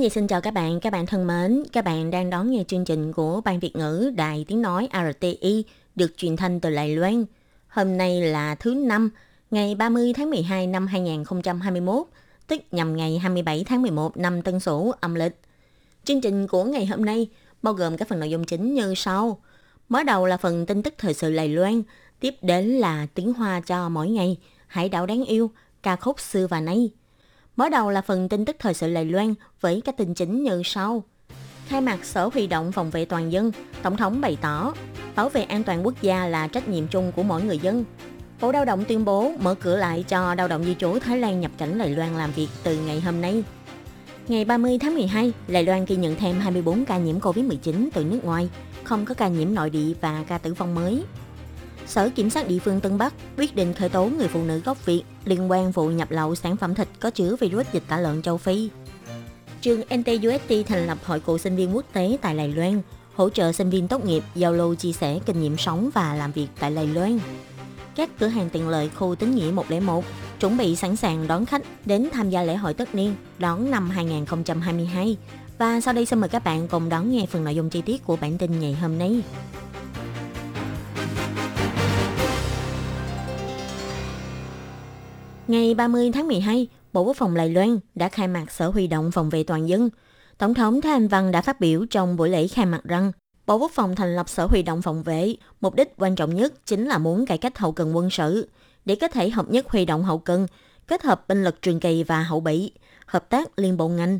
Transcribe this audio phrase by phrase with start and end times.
[0.00, 1.62] Xin Nhi xin chào các bạn, các bạn thân mến.
[1.72, 5.64] Các bạn đang đón nghe chương trình của Ban Việt ngữ Đài Tiếng Nói RTI
[5.94, 7.24] được truyền thanh từ Đài Loan.
[7.68, 9.10] Hôm nay là thứ năm,
[9.50, 12.06] ngày 30 tháng 12 năm 2021,
[12.46, 15.40] tức nhằm ngày 27 tháng 11 năm Tân Sửu âm lịch.
[16.04, 17.28] Chương trình của ngày hôm nay
[17.62, 19.40] bao gồm các phần nội dung chính như sau.
[19.88, 21.82] Mở đầu là phần tin tức thời sự Đài Loan,
[22.20, 25.50] tiếp đến là tiếng hoa cho mỗi ngày, hải đảo đáng yêu,
[25.82, 26.90] ca khúc xưa và nay.
[27.60, 30.62] Mở đầu là phần tin tức thời sự Lầy Loan với các tin chính như
[30.64, 31.04] sau.
[31.66, 34.72] Khai mạc sở huy động phòng vệ toàn dân, Tổng thống bày tỏ
[35.16, 37.84] bảo vệ an toàn quốc gia là trách nhiệm chung của mỗi người dân.
[38.40, 41.40] Bộ Lao động tuyên bố mở cửa lại cho lao động di trú Thái Lan
[41.40, 43.44] nhập cảnh Lầy Loan làm việc từ ngày hôm nay.
[44.28, 48.24] Ngày 30 tháng 12, Đài Loan ghi nhận thêm 24 ca nhiễm COVID-19 từ nước
[48.24, 48.50] ngoài,
[48.84, 51.02] không có ca nhiễm nội địa và ca tử vong mới.
[51.90, 54.86] Sở Kiểm sát địa phương Tân Bắc quyết định khởi tố người phụ nữ gốc
[54.86, 58.22] Việt liên quan vụ nhập lậu sản phẩm thịt có chứa virus dịch tả lợn
[58.22, 58.70] châu Phi.
[59.60, 62.82] Trường NTUST thành lập hội cựu sinh viên quốc tế tại Đài Loan,
[63.14, 66.32] hỗ trợ sinh viên tốt nghiệp giao lưu chia sẻ kinh nghiệm sống và làm
[66.32, 67.18] việc tại Đài Loan.
[67.96, 70.04] Các cửa hàng tiện lợi khu tín nghĩa 101
[70.40, 73.90] chuẩn bị sẵn sàng đón khách đến tham gia lễ hội tất niên đón năm
[73.90, 75.16] 2022.
[75.58, 78.04] Và sau đây xin mời các bạn cùng đón nghe phần nội dung chi tiết
[78.04, 79.22] của bản tin ngày hôm nay.
[85.50, 89.10] Ngày 30 tháng 12, Bộ Quốc phòng Đài Loan đã khai mạc Sở Huy động
[89.10, 89.90] Phòng vệ Toàn dân.
[90.38, 93.12] Tổng thống Thái Anh Văn đã phát biểu trong buổi lễ khai mạc rằng
[93.46, 96.66] Bộ Quốc phòng thành lập Sở Huy động Phòng vệ, mục đích quan trọng nhất
[96.66, 98.48] chính là muốn cải cách hậu cần quân sự,
[98.84, 100.46] để có thể hợp nhất huy động hậu cần,
[100.86, 102.72] kết hợp binh lực truyền kỳ và hậu bị,
[103.06, 104.18] hợp tác liên bộ ngành.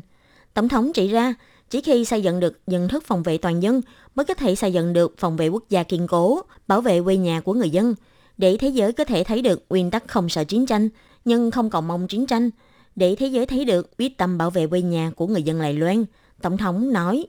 [0.53, 1.33] Tổng thống chỉ ra,
[1.69, 3.81] chỉ khi xây dựng được nhận thức phòng vệ toàn dân
[4.15, 7.17] mới có thể xây dựng được phòng vệ quốc gia kiên cố, bảo vệ quê
[7.17, 7.95] nhà của người dân,
[8.37, 10.89] để thế giới có thể thấy được nguyên tắc không sợ chiến tranh,
[11.25, 12.49] nhưng không còn mong chiến tranh,
[12.95, 15.73] để thế giới thấy được quyết tâm bảo vệ quê nhà của người dân Đài
[15.73, 16.05] Loan.
[16.41, 17.25] Tổng thống nói,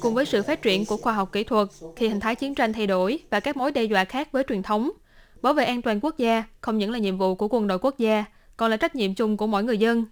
[0.00, 2.72] Cùng với sự phát triển của khoa học kỹ thuật, khi hình thái chiến tranh
[2.72, 4.90] thay đổi và các mối đe dọa khác với truyền thống,
[5.42, 7.98] bảo vệ an toàn quốc gia không những là nhiệm vụ của quân đội quốc
[7.98, 8.24] gia,
[8.56, 10.04] còn là trách nhiệm chung của mỗi người dân.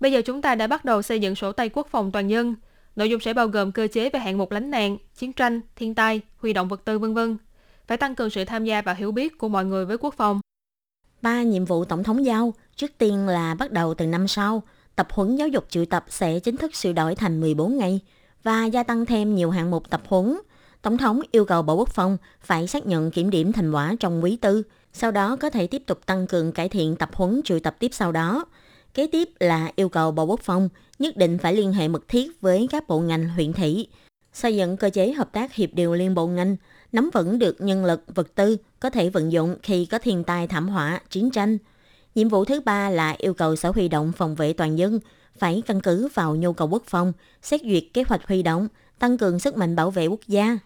[0.00, 2.54] Bây giờ chúng ta đã bắt đầu xây dựng sổ tay quốc phòng toàn dân.
[2.96, 5.94] Nội dung sẽ bao gồm cơ chế về hạng mục lánh nạn, chiến tranh, thiên
[5.94, 7.36] tai, huy động vật tư vân vân.
[7.90, 10.40] Phải tăng cường sự tham gia và hiểu biết của mọi người với quốc phòng.
[11.22, 14.62] ba nhiệm vụ Tổng thống giao, trước tiên là bắt đầu từ năm sau,
[14.96, 18.00] tập huấn giáo dục triệu tập sẽ chính thức sửa đổi thành 14 ngày
[18.42, 20.38] và gia tăng thêm nhiều hạng mục tập huấn.
[20.82, 24.24] Tổng thống yêu cầu Bộ Quốc phòng phải xác nhận kiểm điểm thành quả trong
[24.24, 24.62] quý tư,
[24.92, 27.90] sau đó có thể tiếp tục tăng cường cải thiện tập huấn triệu tập tiếp
[27.92, 28.44] sau đó.
[28.94, 30.68] Kế tiếp là yêu cầu Bộ Quốc phòng
[30.98, 33.88] nhất định phải liên hệ mật thiết với các bộ ngành huyện thị,
[34.32, 36.56] xây dựng cơ chế hợp tác hiệp điều liên bộ ngành,
[36.92, 40.46] nắm vững được nhân lực, vật tư có thể vận dụng khi có thiên tai
[40.46, 41.58] thảm họa, chiến tranh.
[42.14, 45.00] Nhiệm vụ thứ ba là yêu cầu Sở Huy động phòng vệ toàn dân
[45.38, 47.12] phải căn cứ vào nhu cầu quốc phòng,
[47.42, 48.68] xét duyệt kế hoạch huy động,
[48.98, 50.58] tăng cường sức mạnh bảo vệ quốc gia.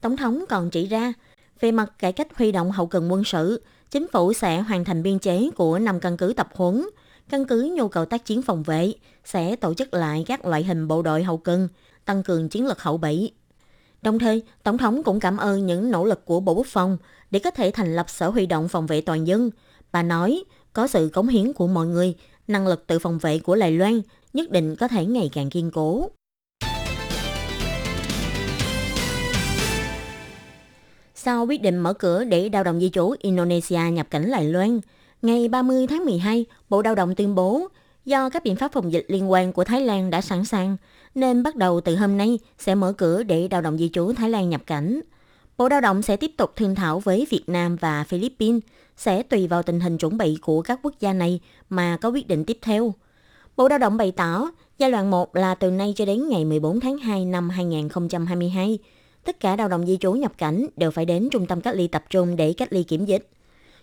[0.00, 1.12] Tổng thống còn chỉ ra,
[1.60, 5.02] về mặt cải cách huy động hậu cần quân sự, chính phủ sẽ hoàn thành
[5.02, 6.86] biên chế của năm căn cứ tập huấn,
[7.28, 8.92] căn cứ nhu cầu tác chiến phòng vệ,
[9.24, 11.68] sẽ tổ chức lại các loại hình bộ đội hậu cần,
[12.04, 13.32] tăng cường chiến lược hậu bị.
[14.02, 16.98] Đồng thời, Tổng thống cũng cảm ơn những nỗ lực của Bộ Quốc phòng
[17.30, 19.50] để có thể thành lập Sở Huy động Phòng vệ Toàn dân.
[19.92, 22.14] Bà nói, có sự cống hiến của mọi người,
[22.48, 24.00] năng lực tự phòng vệ của Đài Loan
[24.32, 26.10] nhất định có thể ngày càng kiên cố.
[31.14, 34.80] Sau quyết định mở cửa để lao động di trú Indonesia nhập cảnh Đài Loan,
[35.22, 37.68] ngày 30 tháng 12, Bộ Lao động tuyên bố
[38.04, 40.76] do các biện pháp phòng dịch liên quan của Thái Lan đã sẵn sàng,
[41.14, 44.30] nên bắt đầu từ hôm nay sẽ mở cửa để lao động di trú Thái
[44.30, 45.00] Lan nhập cảnh.
[45.58, 48.62] Bộ Lao động sẽ tiếp tục thương thảo với Việt Nam và Philippines,
[48.96, 51.40] sẽ tùy vào tình hình chuẩn bị của các quốc gia này
[51.70, 52.94] mà có quyết định tiếp theo.
[53.56, 56.80] Bộ Lao động bày tỏ, giai đoạn 1 là từ nay cho đến ngày 14
[56.80, 58.78] tháng 2 năm 2022.
[59.24, 61.88] Tất cả lao động di trú nhập cảnh đều phải đến trung tâm cách ly
[61.88, 63.28] tập trung để cách ly kiểm dịch.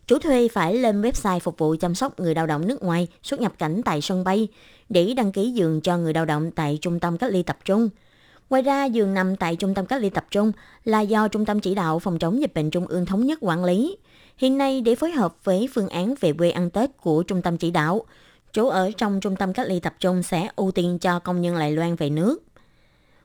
[0.08, 3.42] Chủ thuê phải lên website phục vụ chăm sóc người lao động nước ngoài xuất
[3.42, 4.48] nhập cảnh tại sân bay
[4.90, 7.90] để đăng ký giường cho người lao động tại trung tâm cách ly tập trung.
[8.50, 10.52] Ngoài ra, giường nằm tại trung tâm cách ly tập trung
[10.84, 13.66] là do Trung tâm Chỉ đạo Phòng chống dịch bệnh Trung ương Thống nhất quản
[13.66, 13.98] lý.
[14.38, 17.58] Hiện nay để phối hợp với phương án về quê ăn Tết của trung tâm
[17.58, 18.06] chỉ đạo,
[18.54, 21.60] chỗ ở trong trung tâm cách ly tập trung sẽ ưu tiên cho công nhân
[21.60, 22.44] Đài Loan về nước.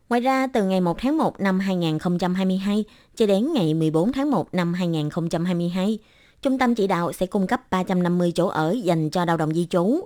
[0.08, 2.84] Ngoài ra, từ ngày 1 tháng 1 năm 2022
[3.16, 5.98] cho đến ngày 14 tháng 1 năm 2022,
[6.42, 9.66] Trung tâm chỉ đạo sẽ cung cấp 350 chỗ ở dành cho lao động di
[9.70, 10.00] trú.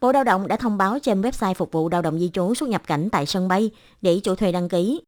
[0.00, 2.68] Bộ Lao động đã thông báo trên website phục vụ lao động di trú xuất
[2.68, 3.70] nhập cảnh tại sân bay
[4.02, 5.00] để chủ thuê đăng ký.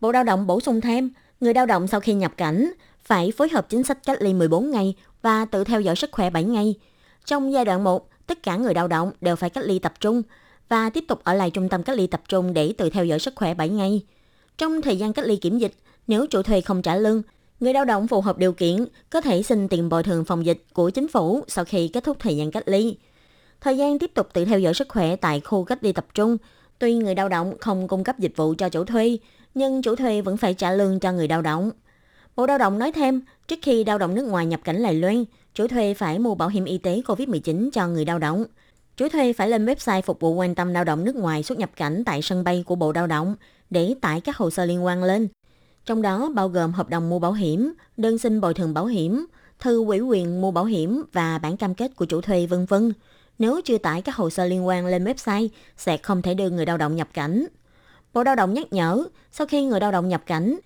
[0.00, 1.10] Bộ Lao động bổ sung thêm,
[1.40, 2.72] người lao động sau khi nhập cảnh
[3.02, 6.30] phải phối hợp chính sách cách ly 14 ngày và tự theo dõi sức khỏe
[6.30, 6.74] 7 ngày.
[7.24, 10.22] Trong giai đoạn 1, tất cả người lao động đều phải cách ly tập trung
[10.68, 13.18] và tiếp tục ở lại trung tâm cách ly tập trung để tự theo dõi
[13.18, 14.02] sức khỏe 7 ngày.
[14.58, 15.74] Trong thời gian cách ly kiểm dịch,
[16.06, 17.22] nếu chủ thuê không trả lương,
[17.62, 20.64] người lao động phù hợp điều kiện có thể xin tiền bồi thường phòng dịch
[20.72, 22.96] của chính phủ sau khi kết thúc thời gian cách ly.
[23.60, 26.36] Thời gian tiếp tục tự theo dõi sức khỏe tại khu cách ly tập trung,
[26.78, 29.18] tuy người lao động không cung cấp dịch vụ cho chủ thuê,
[29.54, 31.70] nhưng chủ thuê vẫn phải trả lương cho người lao động.
[32.36, 35.24] Bộ Lao động nói thêm, trước khi lao động nước ngoài nhập cảnh lại Loan,
[35.54, 38.44] chủ thuê phải mua bảo hiểm y tế COVID-19 cho người lao động.
[38.96, 41.70] Chủ thuê phải lên website phục vụ quan tâm lao động nước ngoài xuất nhập
[41.76, 43.34] cảnh tại sân bay của Bộ Lao động
[43.70, 45.28] để tải các hồ sơ liên quan lên.
[45.86, 49.26] Trong đó bao gồm hợp đồng mua bảo hiểm, đơn xin bồi thường bảo hiểm,
[49.58, 52.92] thư ủy quyền mua bảo hiểm và bản cam kết của chủ thuê vân vân.
[53.38, 56.66] Nếu chưa tải các hồ sơ liên quan lên website, sẽ không thể đưa người
[56.66, 57.46] lao động nhập cảnh.
[58.14, 60.58] Bộ Lao động nhắc nhở, sau khi người lao động nhập cảnh,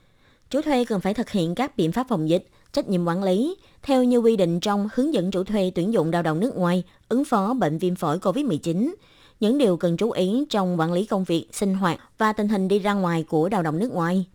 [0.50, 3.56] chủ thuê cần phải thực hiện các biện pháp phòng dịch, trách nhiệm quản lý,
[3.82, 6.82] theo như quy định trong hướng dẫn chủ thuê tuyển dụng lao động nước ngoài,
[7.08, 8.94] ứng phó bệnh viêm phổi COVID-19.
[9.40, 12.68] Những điều cần chú ý trong quản lý công việc, sinh hoạt và tình hình
[12.68, 14.26] đi ra ngoài của lao động nước ngoài.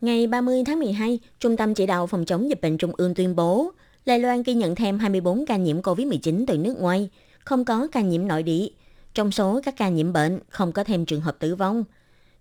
[0.00, 3.36] Ngày 30 tháng 12, Trung tâm Chỉ đạo Phòng chống dịch bệnh Trung ương tuyên
[3.36, 3.70] bố,
[4.06, 8.00] Đài Loan ghi nhận thêm 24 ca nhiễm COVID-19 từ nước ngoài, không có ca
[8.00, 8.68] nhiễm nội địa.
[9.14, 11.84] Trong số các ca nhiễm bệnh, không có thêm trường hợp tử vong.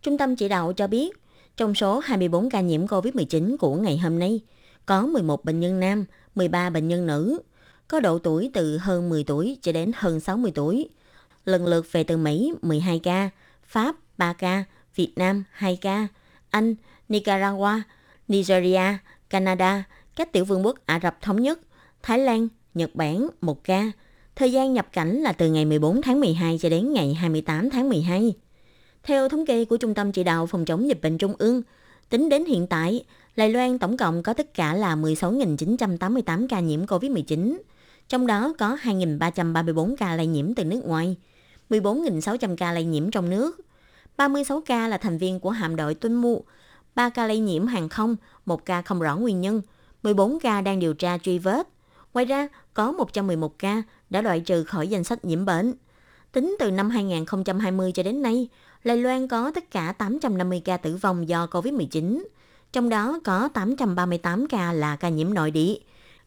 [0.01, 1.17] Trung tâm chỉ đạo cho biết,
[1.57, 4.39] trong số 24 ca nhiễm COVID-19 của ngày hôm nay,
[4.85, 6.05] có 11 bệnh nhân nam,
[6.35, 7.39] 13 bệnh nhân nữ,
[7.87, 10.89] có độ tuổi từ hơn 10 tuổi cho đến hơn 60 tuổi.
[11.45, 13.29] Lần lượt về từ Mỹ 12 ca,
[13.65, 14.63] Pháp 3 ca,
[14.95, 16.07] Việt Nam 2 ca,
[16.49, 16.75] Anh,
[17.09, 17.81] Nicaragua,
[18.27, 18.97] Nigeria,
[19.29, 19.83] Canada,
[20.15, 21.59] các tiểu vương quốc Ả Rập Thống Nhất,
[22.03, 23.91] Thái Lan, Nhật Bản 1 ca.
[24.35, 27.89] Thời gian nhập cảnh là từ ngày 14 tháng 12 cho đến ngày 28 tháng
[27.89, 28.33] 12.
[29.03, 31.61] Theo thống kê của Trung tâm Chỉ đạo Phòng chống dịch bệnh Trung ương,
[32.09, 33.05] tính đến hiện tại,
[33.35, 37.57] Đài Loan tổng cộng có tất cả là 16.988 ca nhiễm COVID-19,
[38.07, 41.15] trong đó có 2.334 ca lây nhiễm từ nước ngoài,
[41.69, 43.57] 14.600 ca lây nhiễm trong nước,
[44.17, 46.43] 36 ca là thành viên của hạm đội tuân mụ,
[46.95, 48.15] 3 ca lây nhiễm hàng không,
[48.45, 49.61] 1 ca không rõ nguyên nhân,
[50.03, 51.67] 14 ca đang điều tra truy vết.
[52.13, 55.73] Ngoài ra, có 111 ca đã loại trừ khỏi danh sách nhiễm bệnh.
[56.31, 58.47] Tính từ năm 2020 cho đến nay,
[58.83, 62.23] Đài Loan có tất cả 850 ca tử vong do COVID-19,
[62.71, 65.75] trong đó có 838 ca là ca nhiễm nội địa.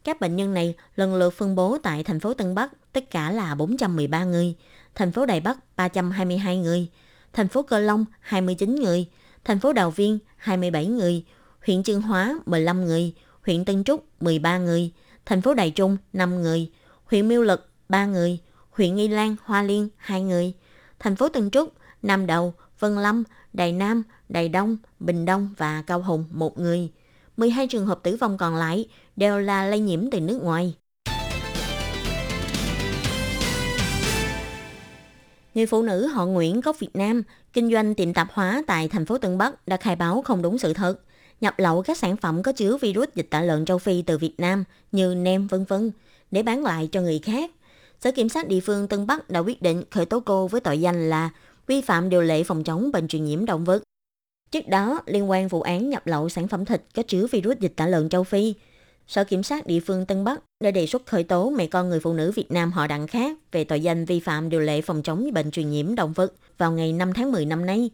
[0.04, 3.30] Các bệnh nhân này lần lượt phân bố tại thành phố Tân Bắc, tất cả
[3.30, 4.54] là 413 người,
[4.94, 6.88] thành phố Đài Bắc 322 người,
[7.32, 9.06] thành phố Cơ Long 29 người,
[9.44, 11.24] thành phố Đào Viên 27 người,
[11.66, 13.14] huyện Chương Hóa 15 người,
[13.46, 14.92] huyện Tân Trúc 13 người,
[15.26, 16.70] thành phố Đài Trung 5 người,
[17.04, 18.38] huyện Miêu Lực 3 người,
[18.70, 20.52] huyện Nghi Lan, Hoa Liên 2 người,
[20.98, 25.82] thành phố Tân Trúc, Nam Đầu, Vân Lâm, Đài Nam, Đài Đông, Bình Đông và
[25.86, 26.90] Cao Hùng 1 người.
[27.36, 30.74] 12 trường hợp tử vong còn lại đều là lây nhiễm từ nước ngoài.
[35.54, 39.06] Người phụ nữ họ Nguyễn gốc Việt Nam kinh doanh tiệm tạp hóa tại thành
[39.06, 41.00] phố Tân Bắc đã khai báo không đúng sự thật,
[41.40, 44.34] nhập lậu các sản phẩm có chứa virus dịch tả lợn châu Phi từ Việt
[44.38, 45.90] Nam như nem vân vân
[46.30, 47.50] để bán lại cho người khác.
[48.00, 50.80] Sở Kiểm sát địa phương Tân Bắc đã quyết định khởi tố cô với tội
[50.80, 51.30] danh là
[51.66, 53.82] vi phạm điều lệ phòng chống bệnh truyền nhiễm động vật.
[54.50, 57.72] Trước đó, liên quan vụ án nhập lậu sản phẩm thịt có chứa virus dịch
[57.76, 58.54] tả lợn châu Phi,
[59.08, 62.00] Sở Kiểm sát địa phương Tân Bắc đã đề xuất khởi tố mẹ con người
[62.00, 65.02] phụ nữ Việt Nam họ đặng khác về tội danh vi phạm điều lệ phòng
[65.02, 67.90] chống bệnh truyền nhiễm động vật vào ngày 5 tháng 10 năm nay.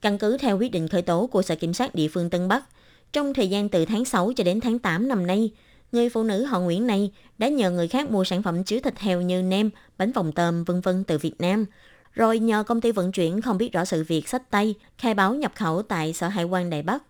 [0.00, 2.64] Căn cứ theo quyết định khởi tố của Sở Kiểm sát địa phương Tân Bắc,
[3.12, 5.50] trong thời gian từ tháng 6 cho đến tháng 8 năm nay,
[5.92, 8.98] người phụ nữ họ Nguyễn này đã nhờ người khác mua sản phẩm chứa thịt
[8.98, 11.66] heo như nem, bánh vòng tôm vân vân từ Việt Nam,
[12.12, 15.34] rồi nhờ công ty vận chuyển không biết rõ sự việc sách tay, khai báo
[15.34, 17.02] nhập khẩu tại Sở Hải quan Đài Bắc.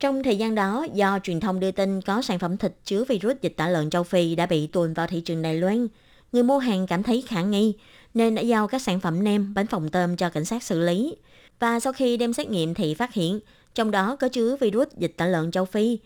[0.00, 3.36] Trong thời gian đó, do truyền thông đưa tin có sản phẩm thịt chứa virus
[3.42, 5.88] dịch tả lợn châu Phi đã bị tuồn vào thị trường Đài Loan,
[6.32, 7.74] người mua hàng cảm thấy khả nghi
[8.14, 11.16] nên đã giao các sản phẩm nem, bánh phồng tôm cho cảnh sát xử lý.
[11.58, 13.40] Và sau khi đem xét nghiệm thì phát hiện
[13.74, 15.98] trong đó có chứa virus dịch tả lợn châu Phi.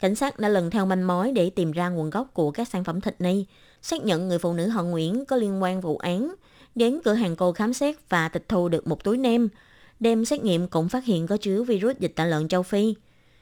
[0.00, 2.84] Cảnh sát đã lần theo manh mối để tìm ra nguồn gốc của các sản
[2.84, 3.46] phẩm thịt này,
[3.82, 6.34] xác nhận người phụ nữ họ Nguyễn có liên quan vụ án,
[6.74, 9.48] đến cửa hàng cô khám xét và tịch thu được một túi nem.
[10.00, 12.94] Đem xét nghiệm cũng phát hiện có chứa virus dịch tả lợn châu Phi.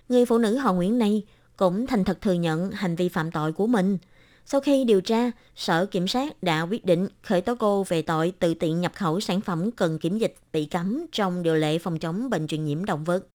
[0.09, 1.23] Người phụ nữ họ Nguyễn này
[1.57, 3.99] cũng thành thật thừa nhận hành vi phạm tội của mình.
[4.47, 8.33] Sau khi điều tra, Sở Kiểm sát đã quyết định khởi tố cô về tội
[8.39, 11.99] tự tiện nhập khẩu sản phẩm cần kiểm dịch bị cấm trong điều lệ phòng
[11.99, 13.27] chống bệnh truyền nhiễm động vật.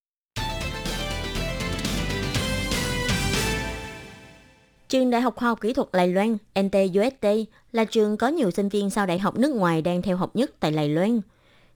[4.90, 7.28] Trường Đại học Khoa học Kỹ thuật Đài Loan NTUST
[7.72, 10.52] là trường có nhiều sinh viên sau đại học nước ngoài đang theo học nhất
[10.60, 11.22] tại Đài Loan.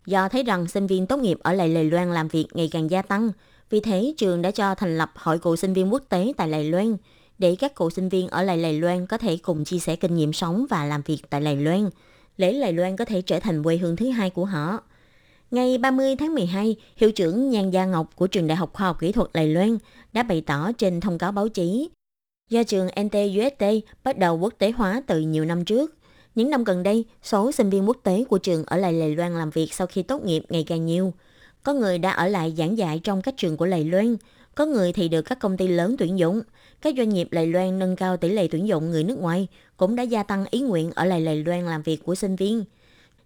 [0.06, 2.92] Do thấy rằng sinh viên tốt nghiệp ở lại Đài Loan làm việc ngày càng
[2.92, 3.32] gia tăng,
[3.70, 6.64] vì thế trường đã cho thành lập Hội cựu sinh viên quốc tế tại Lài
[6.64, 6.98] Loan
[7.38, 10.16] để các cựu sinh viên ở lại Lài Loan có thể cùng chia sẻ kinh
[10.16, 11.90] nghiệm sống và làm việc tại Lài Loan,
[12.38, 14.80] Lễ Lài Loan có thể trở thành quê hương thứ hai của họ.
[15.52, 19.00] Ngày 30 tháng 12, hiệu trưởng Nhan Gia Ngọc của Trường Đại học Khoa học
[19.00, 19.78] Kỹ thuật Đài Loan
[20.14, 21.90] đã bày tỏ trên thông cáo báo chí
[22.50, 23.64] Do trường NTUST
[24.04, 25.96] bắt đầu quốc tế hóa từ nhiều năm trước,
[26.36, 29.38] những năm gần đây, số sinh viên quốc tế của trường ở lại Đài Loan
[29.38, 31.14] làm việc sau khi tốt nghiệp ngày càng nhiều.
[31.68, 34.16] Có người đã ở lại giảng dạy trong các trường của Lầy Loan,
[34.56, 36.42] có người thì được các công ty lớn tuyển dụng.
[36.82, 39.48] Các doanh nghiệp Lầy Loan nâng cao tỷ lệ tuyển dụng người nước ngoài
[39.78, 42.64] cũng đã gia tăng ý nguyện ở lại Lầy Loan làm việc của sinh viên.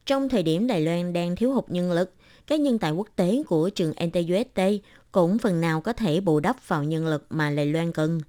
[0.05, 2.13] Trong thời điểm Đài Loan đang thiếu hụt nhân lực,
[2.47, 4.61] các nhân tài quốc tế của trường NTUST
[5.11, 8.21] cũng phần nào có thể bù đắp vào nhân lực mà Đài Loan cần.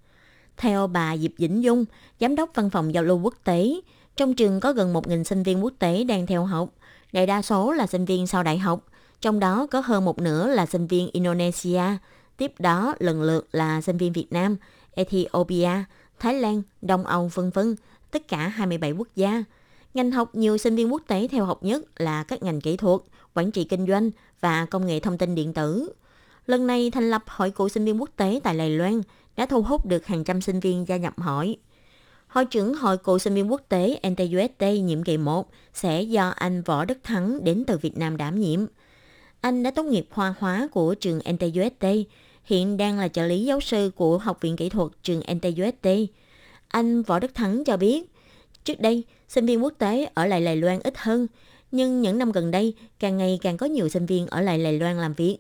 [0.57, 1.85] Theo bà Diệp Vĩnh Dung,
[2.21, 3.71] Giám đốc Văn phòng Giao lưu Quốc tế,
[4.17, 6.69] trong trường có gần 1.000 sinh viên quốc tế đang theo học.
[7.13, 8.87] Đại đa số là sinh viên sau đại học,
[9.23, 11.83] trong đó có hơn một nửa là sinh viên Indonesia,
[12.37, 14.57] tiếp đó lần lượt là sinh viên Việt Nam,
[14.95, 15.71] Ethiopia,
[16.19, 17.77] Thái Lan, Đông Âu vân vân,
[18.11, 19.45] tất cả 27 quốc gia.
[19.95, 23.01] Ngành học nhiều sinh viên quốc tế theo học nhất là các ngành kỹ thuật,
[23.35, 24.11] quản trị kinh doanh
[24.41, 25.93] và công nghệ thông tin điện tử.
[26.47, 29.01] Lần này thành lập Hội cựu sinh viên quốc tế tại Đài Loan
[29.37, 31.57] đã thu hút được hàng trăm sinh viên gia nhập hội.
[32.29, 36.63] Hội trưởng Hội cựu sinh viên quốc tế NTUST nhiệm kỳ 1 sẽ do anh
[36.63, 38.67] Võ Đức Thắng đến từ Việt Nam đảm nhiệm.
[39.43, 41.87] Anh đã tốt nghiệp khoa hóa của trường NTUST,
[42.45, 45.89] hiện đang là trợ lý giáo sư của Học viện Kỹ thuật trường NTUST.
[46.69, 48.11] Anh Võ Đức Thắng cho biết,
[48.65, 51.27] trước đây, sinh viên quốc tế ở lại Đài Loan ít hơn,
[51.73, 54.79] nhưng những năm gần đây, càng ngày càng có nhiều sinh viên ở lại Đài
[54.79, 55.39] Loan làm việc.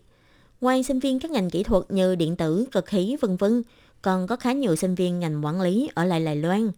[0.61, 3.63] Ngoài sinh viên các ngành kỹ thuật như điện tử, cực khí, vân vân,
[4.03, 6.71] còn có khá nhiều sinh viên ngành quản lý ở lại Đài Loan.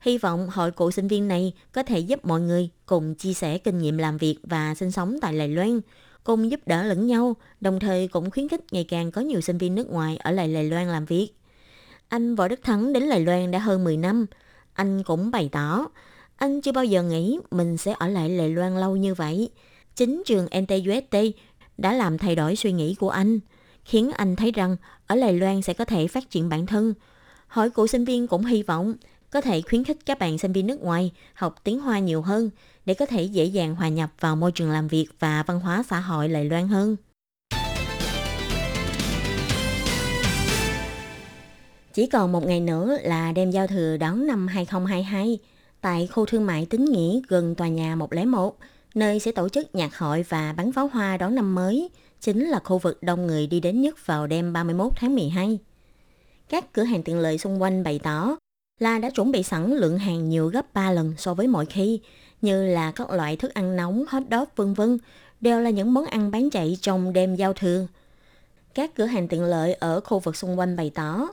[0.00, 3.58] Hy vọng hội cựu sinh viên này có thể giúp mọi người cùng chia sẻ
[3.58, 5.80] kinh nghiệm làm việc và sinh sống tại Đài Loan,
[6.26, 9.58] cùng giúp đỡ lẫn nhau, đồng thời cũng khuyến khích ngày càng có nhiều sinh
[9.58, 11.30] viên nước ngoài ở lại Lài Loan làm việc.
[12.08, 14.26] Anh Võ Đức Thắng đến Lài Loan đã hơn 10 năm.
[14.72, 15.86] Anh cũng bày tỏ,
[16.36, 19.50] anh chưa bao giờ nghĩ mình sẽ ở lại Lài Loan lâu như vậy.
[19.96, 21.16] Chính trường NTUST
[21.78, 23.40] đã làm thay đổi suy nghĩ của anh–
[23.86, 26.94] khiến anh thấy rằng ở Lài Loan sẽ có thể phát triển bản thân.
[27.48, 28.94] Hội cựu sinh viên cũng hy vọng
[29.30, 32.50] có thể khuyến khích các bạn sinh viên nước ngoài học tiếng Hoa nhiều hơn
[32.86, 35.82] để có thể dễ dàng hòa nhập vào môi trường làm việc và văn hóa
[35.90, 36.96] xã hội Lầy Loan hơn.
[41.94, 45.38] Chỉ còn một ngày nữa là đêm giao thừa đón năm 2022
[45.80, 48.56] tại khu thương mại Tính Nghĩa gần tòa nhà 101,
[48.94, 51.90] nơi sẽ tổ chức nhạc hội và bắn pháo hoa đón năm mới–
[52.20, 55.58] chính là khu vực đông người đi đến nhất vào đêm 31 tháng 12.
[56.48, 58.36] Các cửa hàng tiện lợi xung quanh bày tỏ
[58.80, 62.00] là đã chuẩn bị sẵn lượng hàng nhiều gấp 3 lần so với mọi khi,
[62.42, 64.98] như là các loại thức ăn nóng, hot dog vân vân,
[65.40, 67.86] đều là những món ăn bán chạy trong đêm giao thừa.
[68.74, 71.28] Các cửa hàng tiện lợi ở khu vực xung quanh bày tỏ,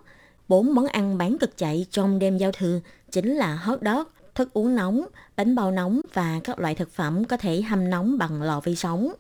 [0.48, 2.80] bốn món ăn bán cực chạy trong đêm giao thừa
[3.12, 4.04] chính là hot dog,
[4.36, 5.06] thức uống nóng,
[5.36, 8.76] bánh bao nóng và các loại thực phẩm có thể hâm nóng bằng lò vi
[8.76, 9.14] sóng.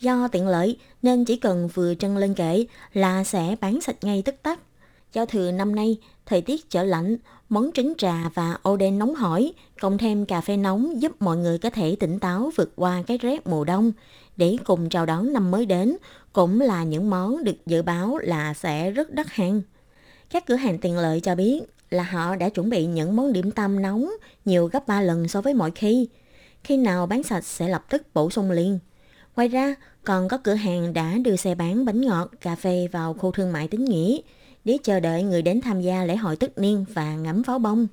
[0.00, 4.22] Do tiện lợi nên chỉ cần vừa chân lên kệ là sẽ bán sạch ngay
[4.22, 4.60] tức tắc.
[5.12, 7.16] Giao thừa năm nay, thời tiết trở lạnh,
[7.50, 11.36] món trứng trà và ô đen nóng hổi, cộng thêm cà phê nóng giúp mọi
[11.36, 13.92] người có thể tỉnh táo vượt qua cái rét mùa đông.
[14.36, 15.96] Để cùng chào đón năm mới đến,
[16.32, 19.62] cũng là những món được dự báo là sẽ rất đắt hàng.
[20.30, 23.50] Các cửa hàng tiện lợi cho biết là họ đã chuẩn bị những món điểm
[23.50, 24.10] tâm nóng
[24.44, 26.08] nhiều gấp 3 lần so với mọi khi.
[26.64, 28.78] Khi nào bán sạch sẽ lập tức bổ sung liền.
[29.36, 33.14] Ngoài ra, còn có cửa hàng đã đưa xe bán bánh ngọt, cà phê vào
[33.14, 34.18] khu thương mại tính nghĩa
[34.64, 37.86] để chờ đợi người đến tham gia lễ hội tất niên và ngắm pháo bông.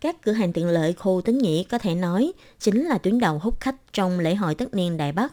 [0.00, 3.38] Các cửa hàng tiện lợi khu tính nghĩa có thể nói chính là tuyến đầu
[3.38, 5.32] hút khách trong lễ hội tất niên Đại Bắc.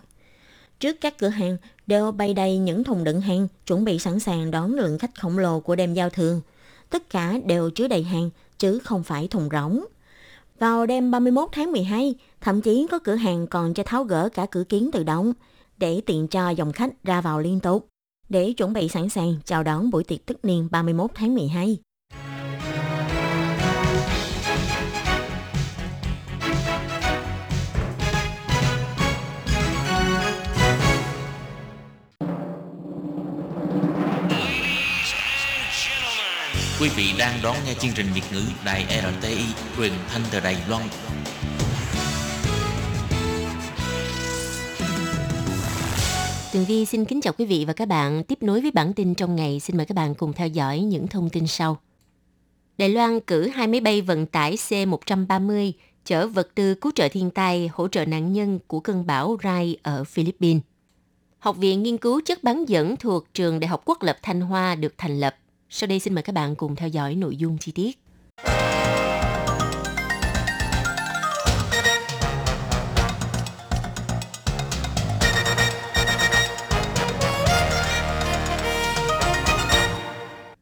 [0.79, 1.57] Trước các cửa hàng
[1.88, 5.38] đều bày đầy những thùng đựng hàng chuẩn bị sẵn sàng đón lượng khách khổng
[5.38, 6.41] lồ của đêm giao thừa.
[6.89, 9.86] Tất cả đều chứa đầy hàng chứ không phải thùng rỗng.
[10.59, 14.45] Vào đêm 31 tháng 12, thậm chí có cửa hàng còn cho tháo gỡ cả
[14.51, 15.33] cửa kiến tự động
[15.77, 17.88] để tiện cho dòng khách ra vào liên tục,
[18.29, 21.77] để chuẩn bị sẵn sàng, chào đón buổi tiệc tất niên 31 tháng 12.
[36.81, 38.86] Quý vị đang đón nghe chương trình Việt ngữ Đài
[39.19, 39.46] RTI
[39.77, 40.84] truyền thanh từ Đài Loan.
[46.51, 48.24] Tường Vi xin kính chào quý vị và các bạn.
[48.24, 51.08] Tiếp nối với bản tin trong ngày, xin mời các bạn cùng theo dõi những
[51.08, 51.77] thông tin sau.
[52.77, 55.72] Đài Loan cử hai máy bay vận tải C-130
[56.06, 59.77] chở vật tư cứu trợ thiên tai hỗ trợ nạn nhân của cơn bão Rai
[59.84, 60.62] ở Philippines.
[61.39, 64.75] Học viện nghiên cứu chất bán dẫn thuộc Trường Đại học Quốc lập Thanh Hoa
[64.75, 65.36] được thành lập.
[65.70, 68.00] Sau đây xin mời các bạn cùng theo dõi nội dung chi tiết.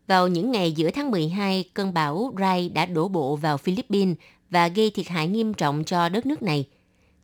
[0.07, 4.17] Vào những ngày giữa tháng 12, cơn bão Rai đã đổ bộ vào Philippines
[4.49, 6.65] và gây thiệt hại nghiêm trọng cho đất nước này.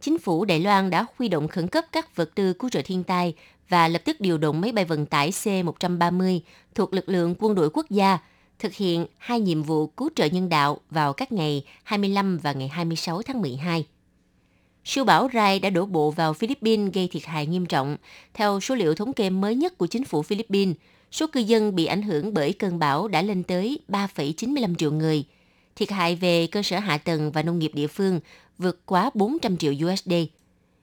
[0.01, 3.03] Chính phủ Đài Loan đã huy động khẩn cấp các vật tư cứu trợ thiên
[3.03, 3.33] tai
[3.69, 6.39] và lập tức điều động máy bay vận tải C-130
[6.75, 8.17] thuộc lực lượng quân đội quốc gia
[8.59, 12.67] thực hiện hai nhiệm vụ cứu trợ nhân đạo vào các ngày 25 và ngày
[12.67, 13.85] 26 tháng 12.
[14.83, 17.97] Siêu bão Rai đã đổ bộ vào Philippines gây thiệt hại nghiêm trọng.
[18.33, 20.75] Theo số liệu thống kê mới nhất của chính phủ Philippines,
[21.11, 25.23] số cư dân bị ảnh hưởng bởi cơn bão đã lên tới 3,95 triệu người.
[25.75, 28.19] Thiệt hại về cơ sở hạ tầng và nông nghiệp địa phương
[28.57, 30.13] vượt quá 400 triệu USD.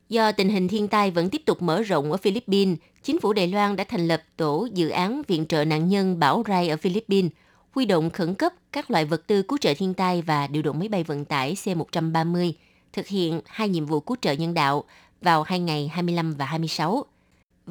[0.09, 3.47] Do tình hình thiên tai vẫn tiếp tục mở rộng ở Philippines, chính phủ Đài
[3.47, 7.31] Loan đã thành lập tổ dự án viện trợ nạn nhân bão Rai ở Philippines,
[7.71, 10.79] huy động khẩn cấp các loại vật tư cứu trợ thiên tai và điều động
[10.79, 12.53] máy bay vận tải C-130
[12.93, 14.85] thực hiện hai nhiệm vụ cứu trợ nhân đạo
[15.21, 17.05] vào hai ngày 25 và 26.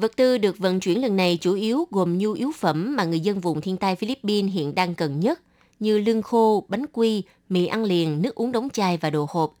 [0.00, 3.20] Vật tư được vận chuyển lần này chủ yếu gồm nhu yếu phẩm mà người
[3.20, 5.40] dân vùng thiên tai Philippines hiện đang cần nhất,
[5.80, 9.54] như lương khô, bánh quy, mì ăn liền, nước uống đóng chai và đồ hộp.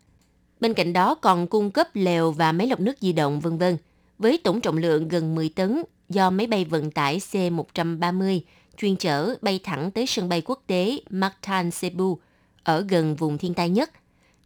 [0.60, 3.76] Bên cạnh đó còn cung cấp lều và máy lọc nước di động vân vân
[4.18, 8.40] với tổng trọng lượng gần 10 tấn do máy bay vận tải C-130
[8.76, 12.18] chuyên chở bay thẳng tới sân bay quốc tế Mactan Cebu
[12.62, 13.90] ở gần vùng thiên tai nhất.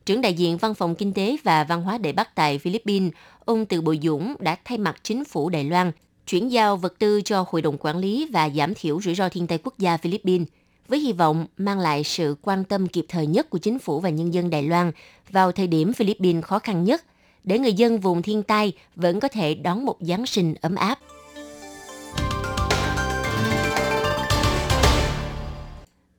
[0.06, 3.12] Trưởng đại diện Văn phòng Kinh tế và Văn hóa Đại Bắc tại Philippines,
[3.44, 5.92] ông Từ Bội Dũng đã thay mặt chính phủ Đài Loan
[6.26, 9.46] chuyển giao vật tư cho Hội đồng Quản lý và Giảm thiểu rủi ro thiên
[9.46, 10.48] tai quốc gia Philippines
[10.88, 14.10] với hy vọng mang lại sự quan tâm kịp thời nhất của chính phủ và
[14.10, 14.92] nhân dân Đài Loan
[15.30, 17.04] vào thời điểm Philippines khó khăn nhất,
[17.44, 20.98] để người dân vùng thiên tai vẫn có thể đón một Giáng sinh ấm áp.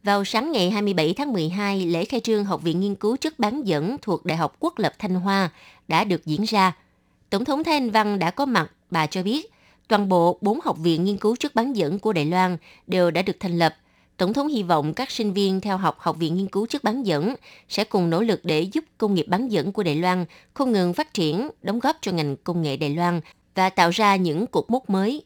[0.03, 3.67] Vào sáng ngày 27 tháng 12, lễ khai trương Học viện Nghiên cứu chất bán
[3.67, 5.49] dẫn thuộc Đại học Quốc lập Thanh Hoa
[5.87, 6.75] đã được diễn ra.
[7.29, 9.51] Tổng thống Thái Anh Văn đã có mặt, bà cho biết,
[9.87, 13.21] toàn bộ bốn học viện nghiên cứu chất bán dẫn của Đài Loan đều đã
[13.21, 13.75] được thành lập.
[14.17, 17.03] Tổng thống hy vọng các sinh viên theo học Học viện Nghiên cứu chất bán
[17.03, 17.35] dẫn
[17.69, 20.93] sẽ cùng nỗ lực để giúp công nghiệp bán dẫn của Đài Loan không ngừng
[20.93, 23.21] phát triển, đóng góp cho ngành công nghệ Đài Loan
[23.55, 25.23] và tạo ra những cột mốc mới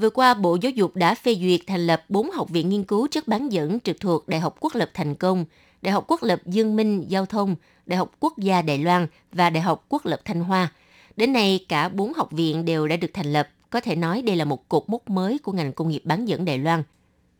[0.00, 3.08] Vừa qua, Bộ Giáo dục đã phê duyệt thành lập 4 học viện nghiên cứu
[3.10, 5.44] chất bán dẫn trực thuộc Đại học Quốc lập Thành Công,
[5.82, 9.50] Đại học Quốc lập Dương Minh Giao thông, Đại học Quốc gia Đài Loan và
[9.50, 10.72] Đại học Quốc lập Thanh Hoa.
[11.16, 13.48] Đến nay, cả 4 học viện đều đã được thành lập.
[13.70, 16.44] Có thể nói đây là một cột mốc mới của ngành công nghiệp bán dẫn
[16.44, 16.82] Đài Loan.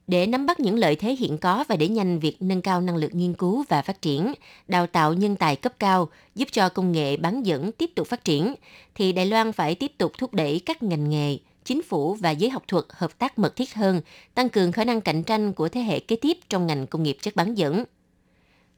[0.07, 2.96] Để nắm bắt những lợi thế hiện có và để nhanh việc nâng cao năng
[2.96, 4.35] lực nghiên cứu và phát triển,
[4.68, 8.25] đào tạo nhân tài cấp cao, giúp cho công nghệ bán dẫn tiếp tục phát
[8.25, 8.55] triển,
[8.94, 11.38] thì Đài Loan phải tiếp tục thúc đẩy các ngành nghề,
[11.71, 14.01] chính phủ và giới học thuật hợp tác mật thiết hơn,
[14.35, 17.17] tăng cường khả năng cạnh tranh của thế hệ kế tiếp trong ngành công nghiệp
[17.23, 17.85] chất bán dẫn.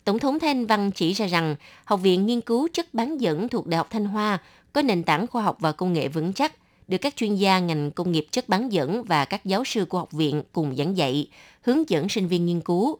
[0.04, 3.66] Tổng thống Thanh Văn chỉ ra rằng, Học viện Nghiên cứu chất bán dẫn thuộc
[3.66, 4.38] Đại học Thanh Hoa
[4.72, 6.54] có nền tảng khoa học và công nghệ vững chắc,
[6.88, 9.98] được các chuyên gia ngành công nghiệp chất bán dẫn và các giáo sư của
[9.98, 11.26] học viện cùng giảng dạy,
[11.62, 12.98] hướng dẫn sinh viên nghiên cứu.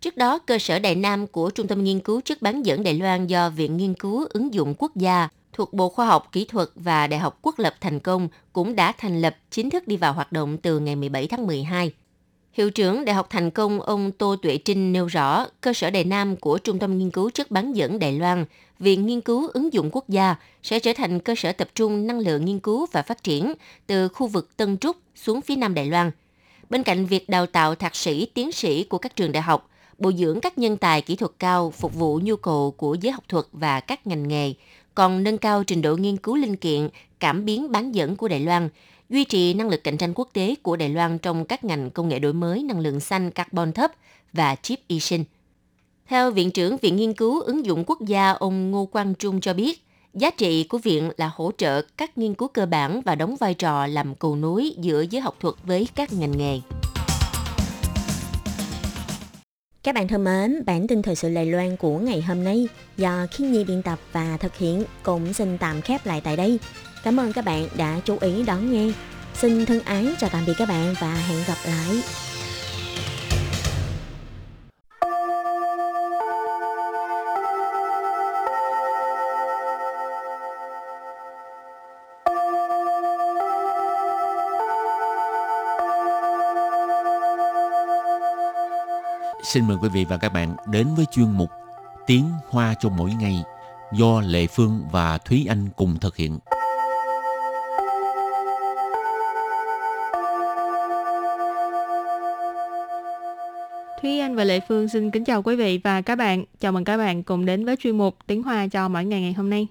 [0.00, 2.94] Trước đó, cơ sở Đại Nam của Trung tâm Nghiên cứu chất bán dẫn Đài
[2.94, 6.68] Loan do Viện Nghiên cứu ứng dụng quốc gia thuộc Bộ Khoa học Kỹ thuật
[6.74, 10.12] và Đại học Quốc lập Thành Công cũng đã thành lập chính thức đi vào
[10.12, 11.92] hoạt động từ ngày 17 tháng 12.
[12.52, 16.04] Hiệu trưởng Đại học Thành Công ông Tô Tuệ Trinh nêu rõ cơ sở Đài
[16.04, 18.44] Nam của Trung tâm Nghiên cứu chất bán dẫn Đài Loan,
[18.78, 22.18] Viện Nghiên cứu ứng dụng quốc gia sẽ trở thành cơ sở tập trung năng
[22.18, 23.54] lượng nghiên cứu và phát triển
[23.86, 26.10] từ khu vực Tân Trúc xuống phía Nam Đài Loan.
[26.70, 30.14] Bên cạnh việc đào tạo thạc sĩ, tiến sĩ của các trường đại học, bồi
[30.18, 33.44] dưỡng các nhân tài kỹ thuật cao phục vụ nhu cầu của giới học thuật
[33.52, 34.54] và các ngành nghề,
[34.94, 36.88] còn nâng cao trình độ nghiên cứu linh kiện,
[37.20, 38.68] cảm biến bán dẫn của Đài Loan,
[39.10, 42.08] duy trì năng lực cạnh tranh quốc tế của Đài Loan trong các ngành công
[42.08, 43.90] nghệ đổi mới năng lượng xanh carbon thấp
[44.32, 45.24] và chip y sinh.
[46.06, 49.54] Theo Viện trưởng Viện Nghiên cứu ứng dụng quốc gia ông Ngô Quang Trung cho
[49.54, 53.36] biết, giá trị của viện là hỗ trợ các nghiên cứu cơ bản và đóng
[53.36, 56.60] vai trò làm cầu nối giữa giới học thuật với các ngành nghề.
[59.84, 63.26] Các bạn thân mến, bản tin thời sự Lài Loan của ngày hôm nay do
[63.30, 66.58] Khiên Nhi biên tập và thực hiện cũng xin tạm khép lại tại đây.
[67.02, 68.92] Cảm ơn các bạn đã chú ý đón nghe.
[69.34, 72.02] Xin thân ái chào tạm biệt các bạn và hẹn gặp lại.
[89.44, 91.50] Xin mời quý vị và các bạn đến với chuyên mục
[92.06, 93.42] Tiếng Hoa cho mỗi ngày
[93.92, 96.38] do Lệ Phương và Thúy Anh cùng thực hiện.
[104.02, 106.44] Thúy Anh và Lệ Phương xin kính chào quý vị và các bạn.
[106.60, 109.32] Chào mừng các bạn cùng đến với chuyên mục Tiếng Hoa cho mỗi ngày ngày
[109.32, 109.66] hôm nay.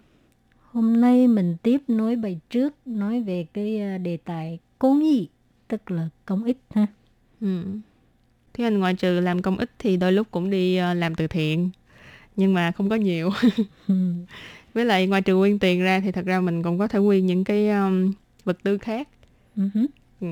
[0.72, 5.28] Hôm nay mình tiếp nối bài trước nói về cái à, đề tài công y,
[5.68, 6.88] tức là công ích ha.
[7.42, 7.64] Ừ.
[8.54, 11.28] Thúy Anh ngoài trừ làm công ích thì đôi lúc cũng đi ờ, làm từ
[11.28, 11.70] thiện.
[12.36, 13.30] Nhưng mà không có nhiều.
[13.88, 14.14] Ừ.
[14.74, 17.26] Với lại ngoài trừ quyên tiền ra thì thật ra mình cũng có thể quyên
[17.26, 18.14] những cái um,
[18.44, 19.08] vật tư khác.
[19.58, 19.64] Ừ.
[20.22, 20.28] Ừ.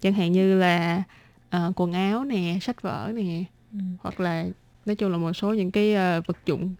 [0.00, 1.02] Chẳng hạn như là
[1.50, 3.78] ờ, quần áo nè, sách vở nè, Ừ.
[4.00, 4.46] hoặc là
[4.86, 6.74] nói chung là một số những cái ờ, vật dụng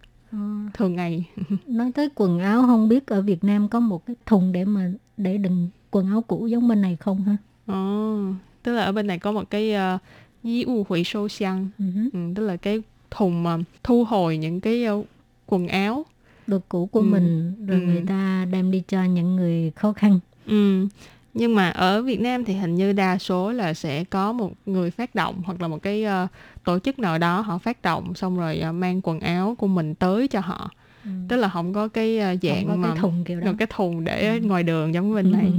[0.75, 1.29] thường ngày.
[1.67, 4.91] nói tới quần áo không biết ở Việt Nam có một cái thùng để mà
[5.17, 7.37] để đựng quần áo cũ giống bên này không ha?
[7.67, 8.19] Ồ,
[8.63, 10.01] tức là ở bên này có một cái uh,
[10.45, 14.61] di u hủy sâu xăng, Ừ ừ, tức là cái thùng mà thu hồi những
[14.61, 15.03] cái ờ,
[15.47, 16.07] quần áo.
[16.47, 17.05] Đồ cũ của Ừ.
[17.05, 17.87] mình rồi Ừ.
[17.87, 20.19] người ta đem đi cho những người khó khăn.
[20.47, 20.87] Ừ.
[21.35, 24.91] Nhưng mà ở Việt Nam thì hình như đa số là sẽ có một người
[24.91, 26.27] phát động hoặc là một cái ờ,
[26.65, 29.95] tổ chức nào đó họ phát động xong rồi ờ, mang quần áo của mình
[29.95, 30.71] tới cho họ.
[31.05, 31.11] Ừ.
[31.29, 33.47] Tức là không có cái ờ, dạng Không có mà cái thùng kiểu đó.
[33.47, 34.47] một cái thùng để Ừ.
[34.47, 35.53] ngoài đường giống bên này.